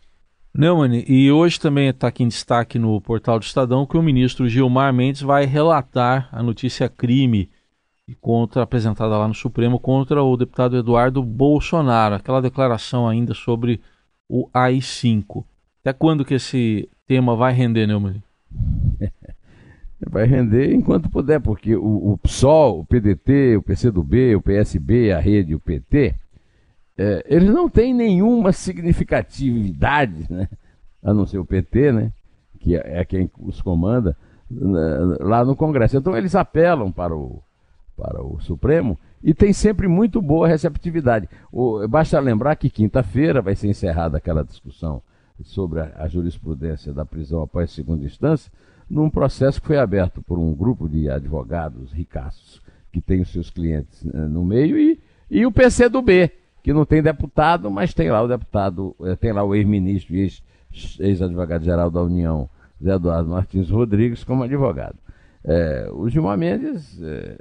Neumann, 0.55 1.03
e 1.07 1.31
hoje 1.31 1.59
também 1.59 1.89
está 1.89 2.07
aqui 2.07 2.23
em 2.23 2.27
destaque 2.27 2.77
no 2.77 3.01
portal 3.01 3.39
do 3.39 3.43
Estadão 3.43 3.87
que 3.87 3.97
o 3.97 4.03
ministro 4.03 4.47
Gilmar 4.47 4.93
Mendes 4.93 5.21
vai 5.21 5.45
relatar 5.45 6.29
a 6.31 6.43
notícia 6.43 6.87
crime 6.87 7.49
contra 8.21 8.61
apresentada 8.61 9.17
lá 9.17 9.27
no 9.27 9.33
Supremo 9.33 9.79
contra 9.79 10.21
o 10.21 10.37
deputado 10.37 10.77
Eduardo 10.77 11.23
Bolsonaro, 11.23 12.15
aquela 12.15 12.39
declaração 12.39 13.07
ainda 13.07 13.33
sobre 13.33 13.81
o 14.29 14.47
AI-5. 14.53 15.43
Até 15.81 15.91
quando 15.91 16.23
que 16.23 16.35
esse 16.35 16.87
tema 17.07 17.35
vai 17.35 17.53
render, 17.53 17.87
Neumann? 17.87 18.21
Vai 20.09 20.25
render 20.25 20.73
enquanto 20.73 21.09
puder, 21.09 21.39
porque 21.39 21.77
o, 21.77 22.11
o 22.11 22.17
PSOL, 22.17 22.81
o 22.81 22.85
PDT, 22.85 23.55
o 23.55 23.61
PCdoB, 23.61 24.35
o 24.35 24.41
PSB, 24.41 25.13
a 25.13 25.19
Rede, 25.19 25.55
o 25.55 25.59
PT, 25.61 26.13
é, 26.97 27.25
eles 27.27 27.49
não 27.49 27.69
têm 27.69 27.93
nenhuma 27.93 28.51
significatividade, 28.51 30.27
né? 30.29 30.47
a 31.01 31.13
não 31.13 31.25
ser 31.25 31.39
o 31.39 31.45
PT, 31.45 31.91
né? 31.91 32.11
que 32.59 32.75
é, 32.75 33.01
é 33.01 33.05
quem 33.05 33.29
os 33.39 33.61
comanda, 33.61 34.15
né, 34.49 35.17
lá 35.19 35.43
no 35.43 35.55
Congresso. 35.55 35.97
Então 35.97 36.15
eles 36.15 36.35
apelam 36.35 36.91
para 36.91 37.15
o, 37.15 37.41
para 37.97 38.23
o 38.23 38.39
Supremo 38.41 38.97
e 39.21 39.33
tem 39.33 39.51
sempre 39.51 39.87
muito 39.87 40.21
boa 40.21 40.47
receptividade. 40.47 41.27
O, 41.51 41.87
basta 41.87 42.19
lembrar 42.19 42.55
que 42.55 42.69
quinta-feira 42.69 43.41
vai 43.41 43.55
ser 43.55 43.67
encerrada 43.67 44.17
aquela 44.17 44.43
discussão 44.43 45.01
sobre 45.43 45.81
a, 45.81 45.91
a, 45.97 46.07
jurisprudência 46.07 46.93
da 46.93 47.05
prisão 47.05 47.41
após 47.41 47.71
segunda 47.71 48.05
instância, 48.05 48.51
num 48.89 49.09
processo 49.09 49.59
que 49.59 49.67
foi 49.67 49.77
aberto 49.77 50.21
por 50.21 50.37
um 50.37 50.53
grupo 50.53 50.87
de 50.87 51.09
advogados 51.09 51.91
ricaços 51.91 52.61
que 52.91 53.01
tem 53.01 53.21
os 53.21 53.31
seus 53.31 53.49
clientes 53.49 54.03
né, 54.03 54.27
no 54.27 54.45
meio 54.45 54.77
e, 54.77 55.01
e 55.29 55.45
o 55.45 55.51
PCdoB, 55.51 56.31
que 56.63 56.71
não 56.71 56.85
tem 56.85 57.03
deputado, 57.03 57.69
mas 57.69 57.93
tem 57.93 58.09
lá 58.09 58.21
o 58.21 58.27
deputado, 58.27 58.95
eh, 59.03 59.17
tem 59.17 59.33
lá 59.33 59.43
o 59.43 59.53
ex-ministro 59.53 60.15
e 60.15 60.31
ex-advogado-geral 60.99 61.91
da 61.91 62.01
União, 62.01 62.49
Zé 62.81 62.93
Eduardo 62.93 63.29
Martins 63.29 63.69
Rodrigues, 63.69 64.23
como 64.23 64.43
advogado. 64.43 64.95
É, 65.43 65.89
o 65.91 66.07
Gilmar 66.07 66.37
Mendes, 66.37 67.01
é, 67.03 67.37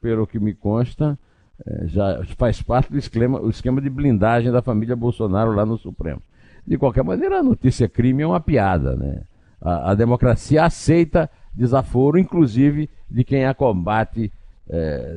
pelo 0.00 0.26
que 0.26 0.40
me 0.40 0.52
consta, 0.52 1.16
é, 1.64 1.86
já 1.86 2.24
faz 2.36 2.60
parte 2.60 2.90
do 2.90 2.98
esquema, 2.98 3.40
o 3.40 3.48
esquema 3.48 3.80
de 3.80 3.88
blindagem 3.88 4.50
da 4.50 4.60
família 4.60 4.96
Bolsonaro 4.96 5.52
lá 5.52 5.64
no 5.64 5.78
Supremo. 5.78 6.20
De 6.66 6.76
qualquer 6.76 7.04
maneira, 7.04 7.38
a 7.38 7.42
notícia 7.42 7.88
crime 7.88 8.24
é 8.24 8.26
uma 8.26 8.40
piada, 8.40 8.96
né? 8.96 9.22
A, 9.60 9.92
a 9.92 9.94
democracia 9.94 10.64
aceita 10.64 11.30
desaforo, 11.54 12.18
inclusive 12.18 12.90
de 13.08 13.22
quem 13.22 13.46
a 13.46 13.54
combate 13.54 14.32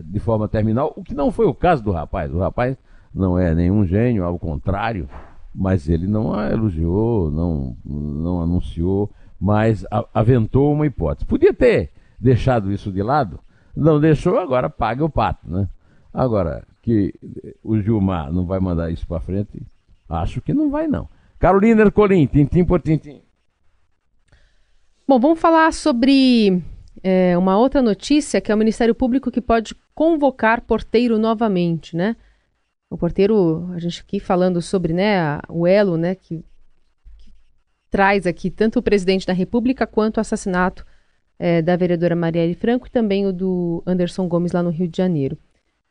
de 0.06 0.18
forma 0.18 0.48
terminal, 0.48 0.94
o 0.96 1.04
que 1.04 1.14
não 1.14 1.30
foi 1.30 1.46
o 1.46 1.54
caso 1.54 1.84
do 1.84 1.92
rapaz. 1.92 2.34
O 2.34 2.40
rapaz 2.40 2.78
não 3.14 3.38
é 3.38 3.54
nenhum 3.54 3.86
gênio, 3.86 4.24
ao 4.24 4.40
contrário, 4.40 5.10
mas 5.54 5.90
ele 5.90 6.08
não 6.08 6.34
a 6.34 6.50
elogiou, 6.50 7.30
não, 7.30 7.76
não 7.86 8.42
anunciou, 8.42 9.10
mas 9.40 9.86
aventou 10.14 10.74
uma 10.74 10.86
hipótese. 10.86 11.26
Podia 11.26 11.54
ter 11.54 11.92
deixado 12.20 12.72
isso 12.72 12.92
de 12.92 13.02
lado, 13.02 13.40
não 13.76 14.00
deixou, 14.00 14.38
agora 14.38 14.70
paga 14.70 15.04
o 15.04 15.10
pato, 15.10 15.50
né? 15.50 15.68
Agora, 16.14 16.64
que 16.82 17.14
o 17.64 17.80
Gilmar 17.80 18.32
não 18.32 18.46
vai 18.46 18.60
mandar 18.60 18.92
isso 18.92 19.08
para 19.08 19.20
frente, 19.20 19.62
acho 20.10 20.42
que 20.42 20.54
não 20.54 20.70
vai 20.70 20.88
não. 20.88 21.08
Carolina 21.40 21.82
Ercolim, 21.82 22.28
tintim 22.28 22.64
por 22.64 22.82
tintim. 22.82 23.22
Bom, 25.08 25.20
vamos 25.20 25.40
falar 25.40 25.74
sobre 25.74 26.62
é, 27.04 27.38
uma 27.38 27.58
outra 27.58 27.82
notícia, 27.82 28.40
que 28.40 28.52
é 28.52 28.56
o 28.56 28.58
Ministério 28.58 28.94
Público 28.96 29.32
que 29.32 29.42
pode 29.42 29.76
convocar 29.94 30.62
porteiro 30.62 31.18
novamente, 31.18 31.96
né? 31.96 32.16
O 32.92 32.98
porteiro, 32.98 33.70
a 33.74 33.80
gente 33.80 34.02
aqui 34.02 34.20
falando 34.20 34.62
sobre 34.62 34.92
né, 34.92 35.40
o 35.48 35.66
elo 35.66 35.96
né, 35.96 36.14
que, 36.14 36.44
que 37.18 37.34
traz 37.90 38.28
aqui 38.28 38.50
tanto 38.50 38.80
o 38.80 38.84
presidente 38.84 39.26
da 39.26 39.32
República 39.32 39.88
quanto 39.88 40.18
o 40.18 40.20
assassinato 40.20 40.86
é, 41.40 41.62
da 41.62 41.78
vereadora 41.78 42.18
Marielle 42.18 42.54
Franco 42.54 42.88
e 42.88 42.92
também 42.92 43.26
o 43.26 43.32
do 43.32 43.82
Anderson 43.88 44.28
Gomes 44.28 44.52
lá 44.52 44.62
no 44.62 44.70
Rio 44.70 44.90
de 44.90 44.98
Janeiro. 44.98 45.38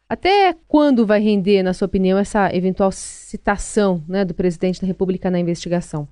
Até 0.06 0.54
quando 0.68 1.06
vai 1.06 1.22
render, 1.22 1.62
na 1.62 1.72
sua 1.72 1.86
opinião, 1.86 2.18
essa 2.18 2.54
eventual 2.54 2.92
citação 2.92 4.04
né, 4.06 4.22
do 4.22 4.34
presidente 4.34 4.82
da 4.82 4.86
República 4.86 5.30
na 5.30 5.40
investigação? 5.40 6.06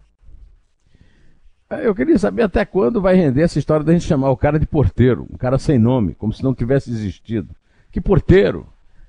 É, 1.69 1.87
eu 1.87 1.95
queria 1.95 2.19
saber 2.19 2.45
até 2.45 2.65
quando 2.65 2.99
vai 2.99 3.15
render 3.15 3.43
essa 3.43 3.59
história 3.59 3.85
da 3.85 3.93
gente 3.93 4.07
chamar 4.07 4.31
o 4.31 4.39
cara 4.39 4.59
de 4.59 4.67
porteiro, 4.67 5.27
um 5.31 5.37
cara 5.37 5.59
sem 5.59 5.79
nome, 5.79 6.15
como 6.15 6.33
se 6.33 6.43
não 6.43 6.55
tivesse 6.55 6.91
existido. 6.91 7.55
Que 7.93 8.01
porteiro? 8.01 8.67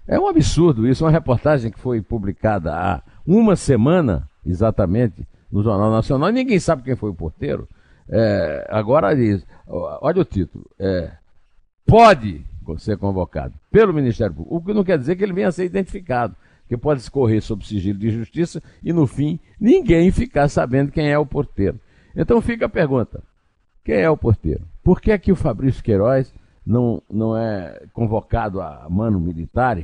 É 0.10 0.20
um 0.20 0.28
absurdo 0.28 0.88
isso. 0.88 1.06
Uma 1.06 1.12
reportagem 1.12 1.70
que 1.72 1.80
foi 1.80 2.02
publicada 2.02 2.74
há 2.74 3.04
uma 3.28 3.56
semana, 3.56 4.28
exatamente, 4.44 5.28
no 5.52 5.62
Jornal 5.62 5.92
Nacional, 5.92 6.32
ninguém 6.32 6.60
sabe 6.60 6.82
quem 6.82 6.96
foi 6.96 7.12
o 7.12 7.16
porteiro. 7.16 7.70
É, 8.10 8.68
agora 8.72 9.16
diz, 9.16 9.46
olha 9.68 10.22
o 10.22 10.26
título, 10.26 10.66
é, 10.80 11.12
pode 11.86 12.44
ser 12.80 12.98
convocado 12.98 13.54
pelo 13.72 13.94
Ministério 13.94 14.34
Público, 14.34 14.56
o 14.56 14.62
que 14.62 14.74
não 14.74 14.84
quer 14.84 14.98
dizer 14.98 15.16
que 15.16 15.24
ele 15.24 15.34
venha 15.34 15.50
a 15.50 15.52
ser 15.52 15.66
identificado, 15.66 16.36
que 16.68 16.76
pode 16.76 17.02
escorrer 17.02 17.42
sob 17.42 17.64
sigilo 17.66 18.00
de 18.00 18.10
justiça 18.10 18.64
e 18.84 18.92
no 18.92 19.06
fim 19.06 19.40
ninguém 19.60 20.12
ficar 20.12 20.48
sabendo 20.50 20.92
quem 20.92 21.12
é 21.12 21.18
o 21.20 21.26
porteiro. 21.26 21.80
Então 22.16 22.42
fica 22.42 22.66
a 22.66 22.70
pergunta: 22.70 23.24
quem 23.86 23.98
é 23.98 24.10
o 24.10 24.18
porteiro? 24.18 24.62
Por 24.84 25.00
que 25.00 25.12
é 25.12 25.18
que 25.20 25.32
o 25.32 25.36
Fabrício 25.36 25.84
Queiroz 25.84 26.34
não, 26.66 27.02
não 27.10 27.38
é 27.38 27.84
convocado 27.94 28.60
a 28.60 28.88
mano 28.90 29.20
militar 29.20 29.80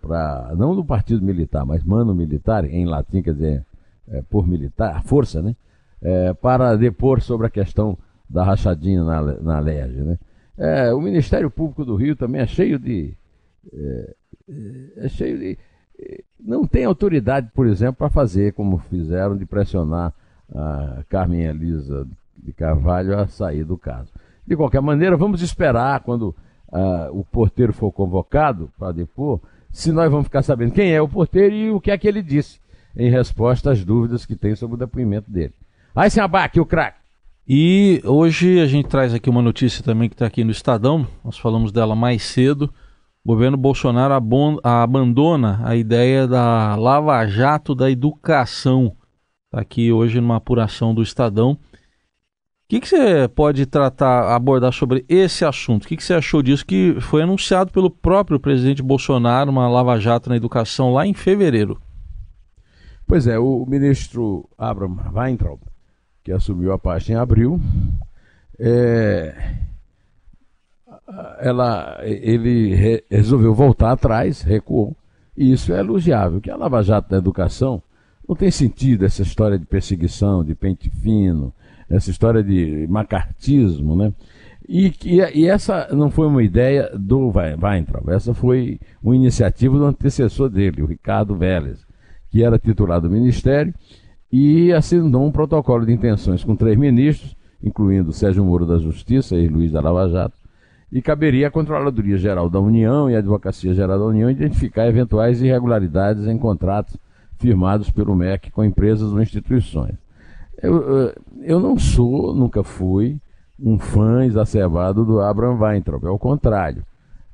para 0.00 0.54
não 0.56 0.74
do 0.74 0.84
partido 0.84 1.22
militar, 1.24 1.64
mas 1.64 1.84
mano 1.84 2.14
militar, 2.14 2.64
em 2.64 2.84
latim 2.84 3.22
quer 3.22 3.34
dizer 3.34 3.64
é, 4.08 4.22
por 4.22 4.46
militar, 4.46 5.02
força, 5.04 5.42
né? 5.42 5.54
É, 6.02 6.34
para 6.34 6.76
depor 6.76 7.20
sobre 7.20 7.46
a 7.46 7.50
questão 7.50 7.98
da 8.28 8.44
rachadinha 8.44 9.02
na, 9.02 9.22
na 9.40 9.60
LERJ, 9.60 10.02
né? 10.02 10.18
É, 10.58 10.92
o 10.92 11.00
Ministério 11.00 11.50
Público 11.50 11.84
do 11.84 11.96
Rio 11.96 12.16
também 12.16 12.40
é 12.40 12.46
cheio 12.46 12.78
de. 12.78 13.14
É, 13.72 14.14
é 14.96 15.08
cheio 15.08 15.38
de. 15.38 15.58
Não 16.38 16.66
tem 16.66 16.84
autoridade, 16.84 17.50
por 17.54 17.66
exemplo, 17.66 17.96
para 17.96 18.10
fazer 18.10 18.52
como 18.52 18.78
fizeram 18.78 19.36
de 19.36 19.44
pressionar 19.44 20.12
a 20.54 21.02
Carmen 21.08 21.42
Elisa 21.42 22.06
de 22.36 22.52
Carvalho 22.52 23.18
a 23.18 23.26
sair 23.26 23.64
do 23.64 23.76
caso. 23.76 24.12
De 24.46 24.56
qualquer 24.56 24.80
maneira, 24.80 25.16
vamos 25.16 25.42
esperar 25.42 26.00
quando 26.00 26.34
uh, 26.68 27.10
o 27.18 27.24
porteiro 27.24 27.72
for 27.72 27.90
convocado 27.90 28.70
para 28.78 28.92
depor 28.92 29.40
se 29.76 29.92
nós 29.92 30.10
vamos 30.10 30.24
ficar 30.24 30.42
sabendo 30.42 30.72
quem 30.72 30.94
é 30.94 31.02
o 31.02 31.08
porteiro 31.08 31.54
e 31.54 31.70
o 31.70 31.78
que 31.78 31.90
é 31.90 31.98
que 31.98 32.08
ele 32.08 32.22
disse 32.22 32.58
em 32.96 33.10
resposta 33.10 33.70
às 33.70 33.84
dúvidas 33.84 34.24
que 34.24 34.34
tem 34.34 34.56
sobre 34.56 34.74
o 34.74 34.78
depoimento 34.78 35.30
dele. 35.30 35.52
Aí 35.94 36.08
se 36.08 36.18
abaque 36.18 36.58
o 36.58 36.64
craque. 36.64 36.98
E 37.46 38.00
hoje 38.02 38.58
a 38.58 38.66
gente 38.66 38.88
traz 38.88 39.12
aqui 39.12 39.28
uma 39.28 39.42
notícia 39.42 39.84
também 39.84 40.08
que 40.08 40.14
está 40.14 40.24
aqui 40.24 40.42
no 40.42 40.50
Estadão, 40.50 41.06
nós 41.22 41.36
falamos 41.36 41.72
dela 41.72 41.94
mais 41.94 42.22
cedo. 42.22 42.72
O 43.22 43.28
governo 43.28 43.58
Bolsonaro 43.58 44.14
abandona 44.64 45.60
a 45.62 45.76
ideia 45.76 46.26
da 46.26 46.74
Lava 46.74 47.26
Jato 47.26 47.74
da 47.74 47.90
educação. 47.90 48.96
Está 49.44 49.60
aqui 49.60 49.92
hoje 49.92 50.22
numa 50.22 50.36
apuração 50.36 50.94
do 50.94 51.02
Estadão. 51.02 51.58
Que, 52.68 52.80
que 52.80 52.88
você 52.88 53.28
pode 53.28 53.64
tratar, 53.64 54.34
abordar 54.34 54.72
sobre 54.72 55.04
esse 55.08 55.44
assunto? 55.44 55.84
O 55.84 55.88
que, 55.88 55.96
que 55.96 56.02
você 56.02 56.14
achou 56.14 56.42
disso 56.42 56.66
que 56.66 56.96
foi 57.00 57.22
anunciado 57.22 57.70
pelo 57.70 57.90
próprio 57.90 58.40
presidente 58.40 58.82
Bolsonaro, 58.82 59.50
uma 59.50 59.68
lava-jato 59.68 60.28
na 60.28 60.36
educação 60.36 60.92
lá 60.92 61.06
em 61.06 61.14
fevereiro? 61.14 61.80
Pois 63.06 63.28
é, 63.28 63.38
o 63.38 63.64
ministro 63.66 64.48
Abraham 64.58 65.12
Weintraub, 65.14 65.60
que 66.24 66.32
assumiu 66.32 66.72
a 66.72 66.78
pasta 66.78 67.12
em 67.12 67.14
abril, 67.14 67.60
é, 68.58 69.54
ela, 71.38 72.00
ele 72.02 72.74
re, 72.74 73.04
resolveu 73.08 73.54
voltar 73.54 73.92
atrás, 73.92 74.42
recuou, 74.42 74.96
e 75.36 75.52
isso 75.52 75.72
é 75.72 75.78
elogiável, 75.78 76.40
que 76.40 76.50
a 76.50 76.56
Lava 76.56 76.82
Jato 76.82 77.10
da 77.10 77.18
educação 77.18 77.80
não 78.28 78.34
tem 78.34 78.50
sentido 78.50 79.04
essa 79.04 79.22
história 79.22 79.56
de 79.56 79.66
perseguição, 79.66 80.42
de 80.42 80.52
pente 80.56 80.90
fino, 80.90 81.54
essa 81.88 82.10
história 82.10 82.42
de 82.42 82.86
macartismo, 82.88 83.96
né? 83.96 84.12
E, 84.68 84.92
e, 85.04 85.20
e, 85.42 85.46
essa 85.46 85.88
não 85.94 86.10
foi 86.10 86.26
uma 86.26 86.42
ideia 86.42 86.90
do 86.98 87.30
Weintraub, 87.30 88.08
essa 88.08 88.34
foi 88.34 88.80
uma 89.00 89.14
iniciativa 89.14 89.78
do 89.78 89.84
antecessor 89.84 90.48
dele, 90.48 90.82
o 90.82 90.86
Ricardo 90.86 91.36
Vélez, 91.36 91.86
que 92.30 92.42
era 92.42 92.58
titular 92.58 93.00
do 93.00 93.08
Ministério 93.08 93.72
e 94.32 94.72
assinou 94.72 95.24
um 95.24 95.30
protocolo 95.30 95.86
de 95.86 95.92
intenções 95.92 96.42
com 96.42 96.56
três 96.56 96.76
ministros, 96.76 97.36
incluindo 97.62 98.12
Sérgio 98.12 98.44
Moro 98.44 98.66
da 98.66 98.78
Justiça 98.78 99.36
e 99.36 99.46
Luiz 99.46 99.70
da 99.70 99.80
Lava 99.80 100.08
Jato, 100.08 100.36
e 100.90 101.00
caberia 101.00 101.46
à 101.46 101.50
Controladoria 101.50 102.16
Geral 102.16 102.50
da 102.50 102.60
União 102.60 103.08
e 103.08 103.14
à 103.14 103.18
Advocacia 103.18 103.72
Geral 103.72 103.98
da 103.98 104.04
União 104.04 104.28
identificar 104.28 104.88
eventuais 104.88 105.40
irregularidades 105.40 106.26
em 106.26 106.38
contratos 106.38 106.96
firmados 107.38 107.90
pelo 107.90 108.16
MEC 108.16 108.50
com 108.50 108.64
empresas 108.64 109.12
ou 109.12 109.22
instituições. 109.22 109.94
Eu, 110.62 111.12
eu 111.42 111.60
não 111.60 111.78
sou, 111.78 112.34
nunca 112.34 112.62
fui, 112.62 113.18
um 113.58 113.78
fã 113.78 114.24
exacerbado 114.24 115.04
do 115.04 115.20
Abraham 115.20 115.58
Weintraub, 115.60 116.06
ao 116.06 116.18
contrário. 116.18 116.84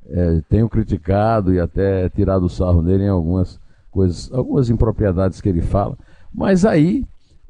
É, 0.05 0.41
tenho 0.49 0.67
criticado 0.67 1.53
e 1.53 1.59
até 1.59 2.09
tirado 2.09 2.49
sarro 2.49 2.81
nele 2.81 3.03
em 3.03 3.09
algumas 3.09 3.59
coisas, 3.89 4.31
algumas 4.33 4.69
impropriedades 4.69 5.39
que 5.39 5.47
ele 5.47 5.61
fala, 5.61 5.97
mas 6.33 6.65
aí 6.65 7.05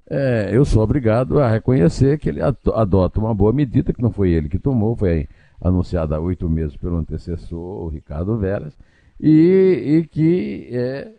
é, 0.10 0.50
eu 0.52 0.64
sou 0.66 0.84
obrigado 0.84 1.40
a 1.40 1.50
reconhecer 1.50 2.20
que 2.20 2.30
ele 2.30 2.42
adota 2.42 3.20
uma 3.20 3.34
boa 3.34 3.54
medida, 3.54 3.94
que 3.94 4.02
não 4.02 4.12
foi 4.12 4.32
ele 4.32 4.50
que 4.50 4.60
tomou, 4.60 4.96
foi 4.96 5.28
anunciada 5.62 6.16
há 6.16 6.20
oito 6.20 6.50
meses 6.50 6.76
pelo 6.76 6.98
antecessor, 6.98 7.86
o 7.86 7.88
Ricardo 7.88 8.38
Veras, 8.38 8.78
e, 9.20 10.02
e 10.04 10.08
que 10.08 10.68
é, 10.72 11.12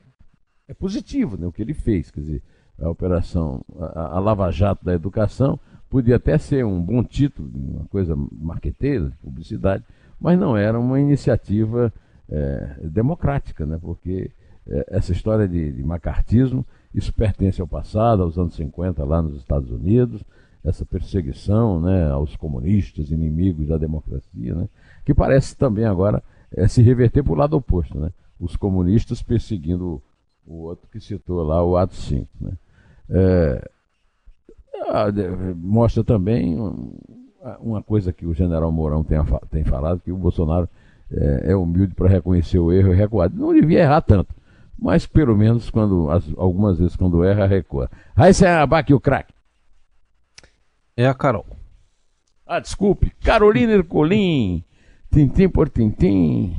é 0.69 0.75
positivo 0.75 1.37
né, 1.37 1.47
o 1.47 1.53
que 1.53 1.63
ele 1.63 1.75
fez, 1.75 2.11
quer 2.11 2.21
dizer, 2.21 2.43
a 2.81 2.89
operação, 2.89 3.65
a, 3.79 4.17
a 4.17 4.19
Lava 4.19 4.51
Jato 4.51 4.85
da 4.85 4.95
Educação, 4.95 5.59
podia 5.89 6.17
até 6.17 6.37
ser 6.39 6.65
um 6.65 6.83
bom 6.83 7.03
título, 7.05 7.51
uma 7.55 7.85
coisa 7.87 8.17
marqueteira, 8.33 9.13
publicidade, 9.23 9.85
mas 10.21 10.39
não 10.39 10.57
era 10.57 10.79
uma 10.79 11.01
iniciativa 11.01 11.93
é, 12.29 12.77
democrática, 12.83 13.65
né? 13.65 13.79
porque 13.81 14.31
é, 14.67 14.87
essa 14.89 15.13
história 15.13 15.47
de, 15.47 15.73
de 15.73 15.83
macartismo, 15.83 16.65
isso 16.95 17.13
pertence 17.13 17.61
ao 17.61 17.67
passado, 17.67 18.23
aos 18.23 18.39
anos 18.39 18.55
50 18.55 19.05
lá 19.05 19.21
nos 19.23 19.37
Estados 19.37 19.71
Unidos, 19.71 20.25
essa 20.65 20.85
perseguição 20.85 21.81
né, 21.81 22.11
aos 22.11 22.37
comunistas, 22.37 23.11
inimigos 23.11 23.69
da 23.69 23.77
democracia, 23.77 24.55
né, 24.55 24.69
que 25.05 25.13
parece 25.13 25.57
também 25.57 25.85
agora 25.85 26.23
é, 26.51 26.67
se 26.67 26.81
reverter 26.81 27.23
para 27.23 27.33
o 27.33 27.37
lado 27.37 27.57
oposto, 27.57 27.99
né, 27.99 28.11
os 28.41 28.57
comunistas 28.57 29.23
perseguindo 29.23 30.03
o 30.47 30.63
outro 30.63 30.89
que 30.91 31.01
citou 31.01 31.43
lá, 31.43 31.63
o 31.63 31.77
ato 31.77 31.95
5. 31.95 32.27
Né. 32.41 32.53
É, 33.11 33.69
mostra 35.57 36.03
também 36.03 36.57
uma 37.61 37.83
coisa 37.83 38.13
que 38.13 38.27
o 38.27 38.35
general 38.35 38.73
Mourão 38.73 39.05
tem, 39.05 39.19
tem 39.51 39.65
falado, 39.65 40.01
que 40.01 40.13
o 40.13 40.17
Bolsonaro 40.17 40.69
é, 41.11 41.53
é 41.53 41.57
humilde 41.57 41.95
para 41.95 42.09
reconhecer 42.09 42.59
o 42.59 42.73
erro 42.73 42.93
e 42.93 42.97
recuar. 42.97 43.31
Não 43.31 43.53
devia 43.53 43.81
errar 43.81 44.01
tanto, 44.01 44.35
mas 44.79 45.07
pelo 45.07 45.37
menos 45.37 45.71
quando 45.71 46.11
as, 46.11 46.25
algumas 46.37 46.79
vezes 46.79 46.97
quando 46.97 47.25
erra, 47.25 47.47
recua. 47.47 47.91
Aí 48.17 48.33
você 48.33 48.47
abaque 48.47 48.95
o 48.95 49.01
craque. 49.01 49.35
É 50.97 51.07
a 51.07 51.15
Carol. 51.15 51.47
Ah, 52.47 52.61
desculpe. 52.61 53.11
Carolina 53.23 53.73
Ercolim. 53.73 54.63
Tintim 55.13 55.49
por 55.49 55.69
tintim. 55.69 56.57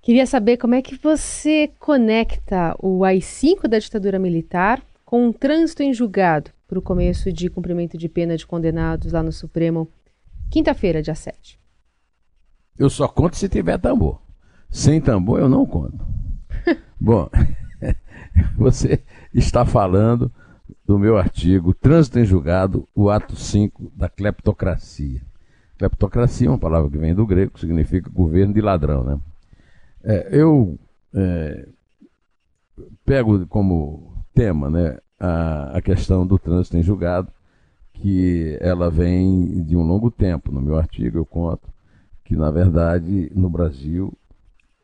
Queria 0.00 0.26
saber 0.26 0.56
como 0.56 0.74
é 0.74 0.82
que 0.82 0.96
você 0.96 1.70
conecta 1.78 2.76
o 2.78 3.04
AI-5 3.04 3.68
da 3.68 3.78
ditadura 3.78 4.18
militar 4.18 4.80
com 5.06 5.28
um 5.28 5.32
trânsito 5.32 5.84
em 5.84 5.94
julgado 5.94 6.50
para 6.66 6.78
o 6.78 6.82
começo 6.82 7.32
de 7.32 7.48
cumprimento 7.48 7.96
de 7.96 8.08
pena 8.08 8.36
de 8.36 8.44
condenados 8.44 9.12
lá 9.12 9.22
no 9.22 9.30
Supremo, 9.30 9.88
quinta-feira, 10.50 11.00
dia 11.00 11.14
7. 11.14 11.60
Eu 12.76 12.90
só 12.90 13.06
conto 13.06 13.36
se 13.36 13.48
tiver 13.48 13.78
tambor. 13.78 14.20
Sem 14.68 15.00
tambor 15.00 15.38
eu 15.38 15.48
não 15.48 15.64
conto. 15.64 16.04
Bom, 17.00 17.30
você 18.58 19.00
está 19.32 19.64
falando 19.64 20.30
do 20.84 20.98
meu 20.98 21.16
artigo 21.16 21.72
Trânsito 21.72 22.18
em 22.18 22.24
Julgado, 22.24 22.88
o 22.92 23.08
ato 23.08 23.36
5 23.36 23.92
da 23.94 24.08
cleptocracia. 24.08 25.22
Cleptocracia 25.78 26.48
é 26.48 26.50
uma 26.50 26.58
palavra 26.58 26.90
que 26.90 26.98
vem 26.98 27.14
do 27.14 27.24
grego, 27.24 27.58
significa 27.60 28.10
governo 28.10 28.52
de 28.52 28.60
ladrão. 28.60 29.04
Né? 29.04 29.20
É, 30.02 30.28
eu 30.32 30.76
é, 31.14 31.68
pego 33.04 33.46
como 33.46 34.15
tema 34.36 34.70
né, 34.70 34.98
a, 35.18 35.78
a 35.78 35.82
questão 35.82 36.26
do 36.26 36.38
trânsito 36.38 36.76
em 36.76 36.82
julgado, 36.82 37.28
que 37.94 38.58
ela 38.60 38.90
vem 38.90 39.64
de 39.64 39.76
um 39.76 39.82
longo 39.82 40.10
tempo. 40.10 40.52
No 40.52 40.60
meu 40.60 40.78
artigo 40.78 41.18
eu 41.18 41.24
conto 41.24 41.66
que, 42.22 42.36
na 42.36 42.50
verdade, 42.50 43.32
no 43.34 43.48
Brasil, 43.48 44.12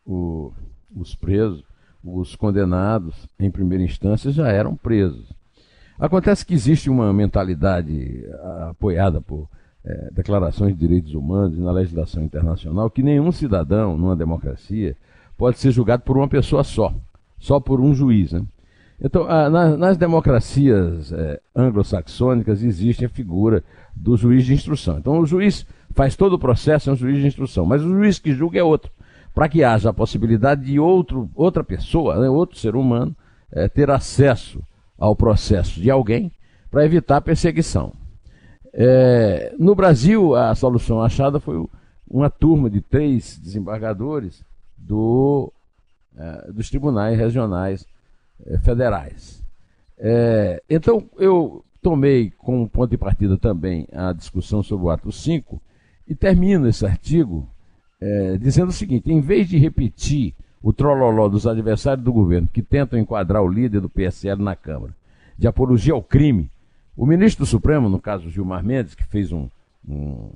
o, 0.07 0.51
os 0.97 1.15
presos, 1.15 1.63
os 2.03 2.35
condenados 2.35 3.29
em 3.39 3.51
primeira 3.51 3.85
instância 3.85 4.33
já 4.33 4.49
eram 4.49 4.75
presos 4.75 5.33
Acontece 6.03 6.45
que 6.45 6.53
existe 6.53 6.91
uma 6.91 7.13
mentalidade 7.13 8.25
ah, 8.33 8.71
apoiada 8.71 9.21
por 9.21 9.49
é, 9.85 10.11
declarações 10.13 10.75
de 10.75 10.81
direitos 10.81 11.15
humanos 11.15 11.57
e 11.57 11.61
na 11.61 11.71
legislação 11.71 12.25
internacional 12.25 12.91
que 12.91 13.05
nenhum 13.05 13.31
cidadão, 13.31 13.97
numa 13.97 14.17
democracia, 14.17 14.97
pode 15.37 15.61
ser 15.61 15.71
julgado 15.71 16.03
por 16.03 16.17
uma 16.17 16.27
pessoa 16.27 16.65
só, 16.65 16.93
só 17.39 17.61
por 17.61 17.81
um 17.81 17.95
juiz. 17.95 18.33
Né? 18.33 18.43
Então, 19.05 19.29
a, 19.29 19.51
na, 19.51 19.77
nas 19.77 19.97
democracias 19.97 21.13
é, 21.13 21.41
anglo-saxônicas 21.57 22.63
existe 22.63 23.05
a 23.05 23.09
figura 23.09 23.65
do 23.97 24.17
juiz 24.17 24.47
de 24.47 24.55
instrução. 24.55 24.99
Então, 24.99 25.19
o 25.19 25.27
juiz 25.27 25.67
faz 25.91 26.15
todo 26.15 26.35
o 26.35 26.39
processo, 26.39 26.89
é 26.89 26.93
um 26.93 26.97
juiz 26.97 27.19
de 27.19 27.27
instrução, 27.27 27.67
mas 27.67 27.83
o 27.83 27.89
juiz 27.89 28.21
que 28.21 28.33
julga 28.33 28.61
é 28.61 28.63
outro. 28.63 28.93
Para 29.35 29.49
que 29.49 29.65
haja 29.65 29.91
a 29.91 29.95
possibilidade 29.95 30.65
de 30.65 30.79
outro, 30.79 31.29
outra 31.35 31.65
pessoa, 31.65 32.21
né, 32.21 32.29
outro 32.29 32.57
ser 32.57 32.77
humano, 32.77 33.15
é, 33.51 33.69
ter 33.69 33.91
acesso 33.91 34.63
ao 34.97 35.17
processo 35.17 35.81
de 35.81 35.91
alguém 35.91 36.31
para 36.71 36.85
evitar 36.85 37.21
perseguição. 37.23 37.93
É, 38.73 39.53
no 39.59 39.75
Brasil, 39.75 40.37
a 40.37 40.55
solução 40.55 41.03
achada 41.03 41.41
foi 41.41 41.67
uma 42.09 42.31
turma 42.31 42.71
de 42.71 42.81
três 42.81 43.37
desembargadores 43.37 44.45
do, 44.79 45.53
é, 46.17 46.53
dos 46.53 46.71
tribunais 46.71 47.19
regionais 47.19 47.85
federais. 48.65 49.43
É, 49.99 50.63
então, 50.69 51.09
eu 51.19 51.65
tomei 51.81 52.31
como 52.39 52.69
ponto 52.69 52.91
de 52.91 52.99
partida 52.99 53.37
também 53.37 53.87
a 53.93 54.13
discussão 54.13 54.63
sobre 54.63 54.87
o 54.87 54.91
ato 54.91 55.11
5 55.11 55.61
e 56.07 56.15
termino 56.15 56.69
esse 56.69 56.85
artigo 56.85 57.49
é, 58.01 58.37
dizendo 58.37 58.71
o 58.71 58.73
seguinte: 58.73 59.13
em 59.13 59.21
vez 59.21 59.49
de 59.49 59.59
repetir 59.59 60.35
o 60.63 60.73
trololó 60.73 61.29
dos 61.29 61.47
adversários 61.47 62.05
do 62.05 62.13
governo 62.13 62.49
que 62.53 62.63
tentam 62.63 62.99
enquadrar 62.99 63.43
o 63.43 63.49
líder 63.49 63.81
do 63.81 63.89
PSL 63.89 64.43
na 64.43 64.55
Câmara 64.55 64.95
de 65.37 65.49
apologia 65.49 65.93
ao 65.93 66.03
crime. 66.03 66.51
O 66.97 67.07
ministro 67.07 67.45
do 67.45 67.49
Supremo, 67.49 67.89
no 67.89 67.99
caso 67.99 68.31
Gilmar 68.31 68.63
Mendes, 68.63 68.95
que 68.95 69.05
fez 69.05 69.33
um, 69.33 69.49
um, 69.89 70.31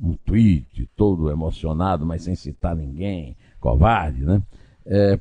um 0.00 0.14
tweet 0.24 0.88
todo 0.94 1.30
emocionado, 1.30 2.06
mas 2.06 2.22
sem 2.22 2.36
citar 2.36 2.76
ninguém, 2.76 3.36
covarde, 3.58 4.24
né? 4.24 4.42
É, 4.86 5.18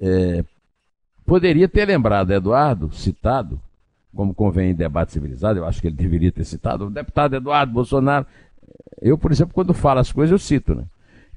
é, 0.00 0.44
poderia 1.24 1.68
ter 1.68 1.86
lembrado 1.86 2.32
Eduardo, 2.32 2.92
citado, 2.92 3.60
como 4.14 4.34
convém 4.34 4.70
em 4.70 4.74
debate 4.74 5.12
civilizado, 5.12 5.58
eu 5.58 5.66
acho 5.66 5.80
que 5.80 5.88
ele 5.88 5.96
deveria 5.96 6.32
ter 6.32 6.44
citado, 6.44 6.86
o 6.86 6.90
deputado 6.90 7.36
Eduardo 7.36 7.72
Bolsonaro. 7.72 8.26
Eu, 9.00 9.16
por 9.16 9.30
exemplo, 9.30 9.54
quando 9.54 9.74
falo 9.74 10.00
as 10.00 10.10
coisas, 10.10 10.32
eu 10.32 10.38
cito, 10.38 10.74
né? 10.74 10.84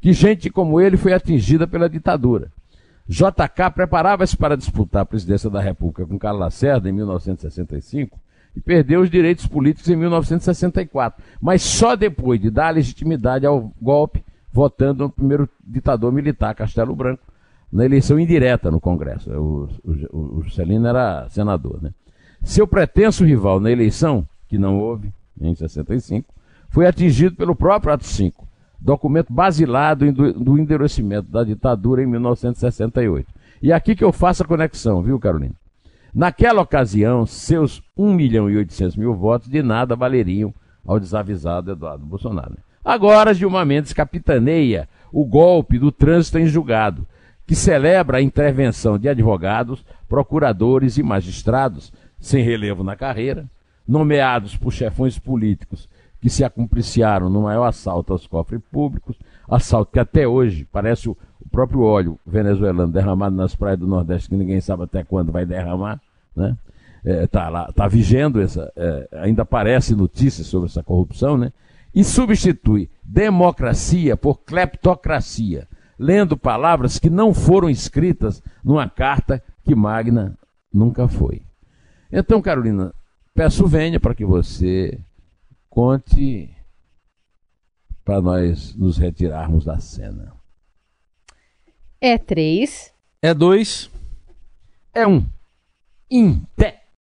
que 0.01 0.11
gente 0.13 0.49
como 0.49 0.81
ele 0.81 0.97
foi 0.97 1.13
atingida 1.13 1.67
pela 1.67 1.87
ditadura. 1.87 2.51
JK 3.07 3.71
preparava-se 3.73 4.35
para 4.35 4.57
disputar 4.57 5.03
a 5.03 5.05
presidência 5.05 5.49
da 5.49 5.61
República 5.61 6.05
com 6.05 6.17
Carlos 6.17 6.39
Lacerda 6.39 6.89
em 6.89 6.91
1965 6.91 8.19
e 8.55 8.59
perdeu 8.59 9.01
os 9.01 9.09
direitos 9.09 9.45
políticos 9.45 9.89
em 9.89 9.95
1964, 9.95 11.23
mas 11.39 11.61
só 11.61 11.95
depois 11.95 12.41
de 12.41 12.49
dar 12.49 12.73
legitimidade 12.73 13.45
ao 13.45 13.71
golpe, 13.81 14.23
votando 14.51 15.03
no 15.03 15.09
primeiro 15.09 15.47
ditador 15.65 16.11
militar, 16.11 16.55
Castelo 16.55 16.95
Branco, 16.95 17.23
na 17.71 17.85
eleição 17.85 18.19
indireta 18.19 18.69
no 18.69 18.79
Congresso. 18.79 19.31
O, 19.31 19.69
o, 19.83 20.39
o 20.39 20.49
Celino 20.51 20.87
era 20.87 21.27
senador. 21.29 21.81
Né? 21.81 21.91
Seu 22.43 22.67
pretenso 22.67 23.23
rival 23.23 23.59
na 23.59 23.71
eleição, 23.71 24.27
que 24.47 24.57
não 24.57 24.79
houve 24.79 25.13
em 25.39 25.55
65, 25.55 26.33
foi 26.69 26.87
atingido 26.87 27.35
pelo 27.35 27.55
próprio 27.55 27.93
ato 27.93 28.05
5, 28.05 28.47
documento 28.79 29.31
basilado 29.31 30.11
do, 30.11 30.33
do 30.33 30.57
endurecimento 30.57 31.29
da 31.29 31.43
ditadura 31.43 32.03
em 32.03 32.07
1968. 32.07 33.27
E 33.61 33.71
aqui 33.71 33.95
que 33.95 34.03
eu 34.03 34.11
faço 34.11 34.43
a 34.43 34.47
conexão, 34.47 35.01
viu, 35.01 35.19
Carolina? 35.19 35.55
Naquela 36.13 36.61
ocasião, 36.61 37.25
seus 37.25 37.81
1 37.95 38.13
milhão 38.13 38.49
e 38.49 38.57
800 38.57 38.97
mil 38.97 39.13
votos 39.13 39.47
de 39.47 39.61
nada 39.63 39.95
valeriam 39.95 40.53
ao 40.85 40.99
desavisado 40.99 41.71
Eduardo 41.71 42.05
Bolsonaro. 42.05 42.57
Agora, 42.83 43.33
Gilmar 43.33 43.65
Mendes 43.65 43.93
capitaneia 43.93 44.89
o 45.11 45.23
golpe 45.25 45.77
do 45.77 45.91
trânsito 45.91 46.39
em 46.39 46.47
julgado, 46.47 47.05
que 47.51 47.55
celebra 47.57 48.19
a 48.19 48.21
intervenção 48.21 48.97
de 48.97 49.09
advogados, 49.09 49.83
procuradores 50.07 50.97
e 50.97 51.03
magistrados 51.03 51.91
sem 52.17 52.41
relevo 52.41 52.81
na 52.81 52.95
carreira, 52.95 53.45
nomeados 53.85 54.55
por 54.55 54.71
chefões 54.71 55.19
políticos 55.19 55.89
que 56.21 56.29
se 56.29 56.45
acumpliciaram 56.45 57.29
no 57.29 57.41
maior 57.41 57.65
assalto 57.65 58.13
aos 58.13 58.25
cofres 58.25 58.61
públicos, 58.71 59.17
assalto 59.49 59.91
que 59.91 59.99
até 59.99 60.25
hoje 60.25 60.65
parece 60.71 61.09
o 61.09 61.17
próprio 61.51 61.81
óleo 61.81 62.17
venezuelano 62.25 62.89
derramado 62.89 63.35
nas 63.35 63.53
praias 63.53 63.79
do 63.79 63.85
Nordeste, 63.85 64.29
que 64.29 64.35
ninguém 64.37 64.61
sabe 64.61 64.83
até 64.83 65.03
quando 65.03 65.33
vai 65.33 65.45
derramar, 65.45 65.99
né? 66.33 66.55
É, 67.03 67.27
tá 67.27 67.49
lá, 67.49 67.69
tá 67.73 67.85
vigendo 67.85 68.39
essa, 68.39 68.71
é, 68.77 69.09
ainda 69.23 69.41
aparece 69.41 69.93
notícias 69.93 70.47
sobre 70.47 70.69
essa 70.69 70.81
corrupção, 70.81 71.37
né? 71.37 71.51
E 71.93 72.01
substitui 72.01 72.89
democracia 73.03 74.15
por 74.15 74.39
cleptocracia, 74.39 75.67
lendo 76.01 76.35
palavras 76.35 76.97
que 76.97 77.11
não 77.11 77.31
foram 77.31 77.69
escritas 77.69 78.41
numa 78.63 78.89
carta 78.89 79.41
que 79.63 79.75
Magna 79.75 80.35
nunca 80.73 81.07
foi. 81.07 81.43
Então, 82.11 82.41
Carolina, 82.41 82.91
peço 83.35 83.67
venha 83.67 83.99
para 83.99 84.15
que 84.15 84.25
você 84.25 84.99
conte 85.69 86.49
para 88.03 88.19
nós 88.19 88.73
nos 88.73 88.97
retirarmos 88.97 89.63
da 89.63 89.79
cena. 89.79 90.33
É 92.01 92.17
três. 92.17 92.91
É 93.21 93.31
dois. 93.31 93.87
É 94.91 95.05
um. 95.05 95.23
Inte. 96.09 96.80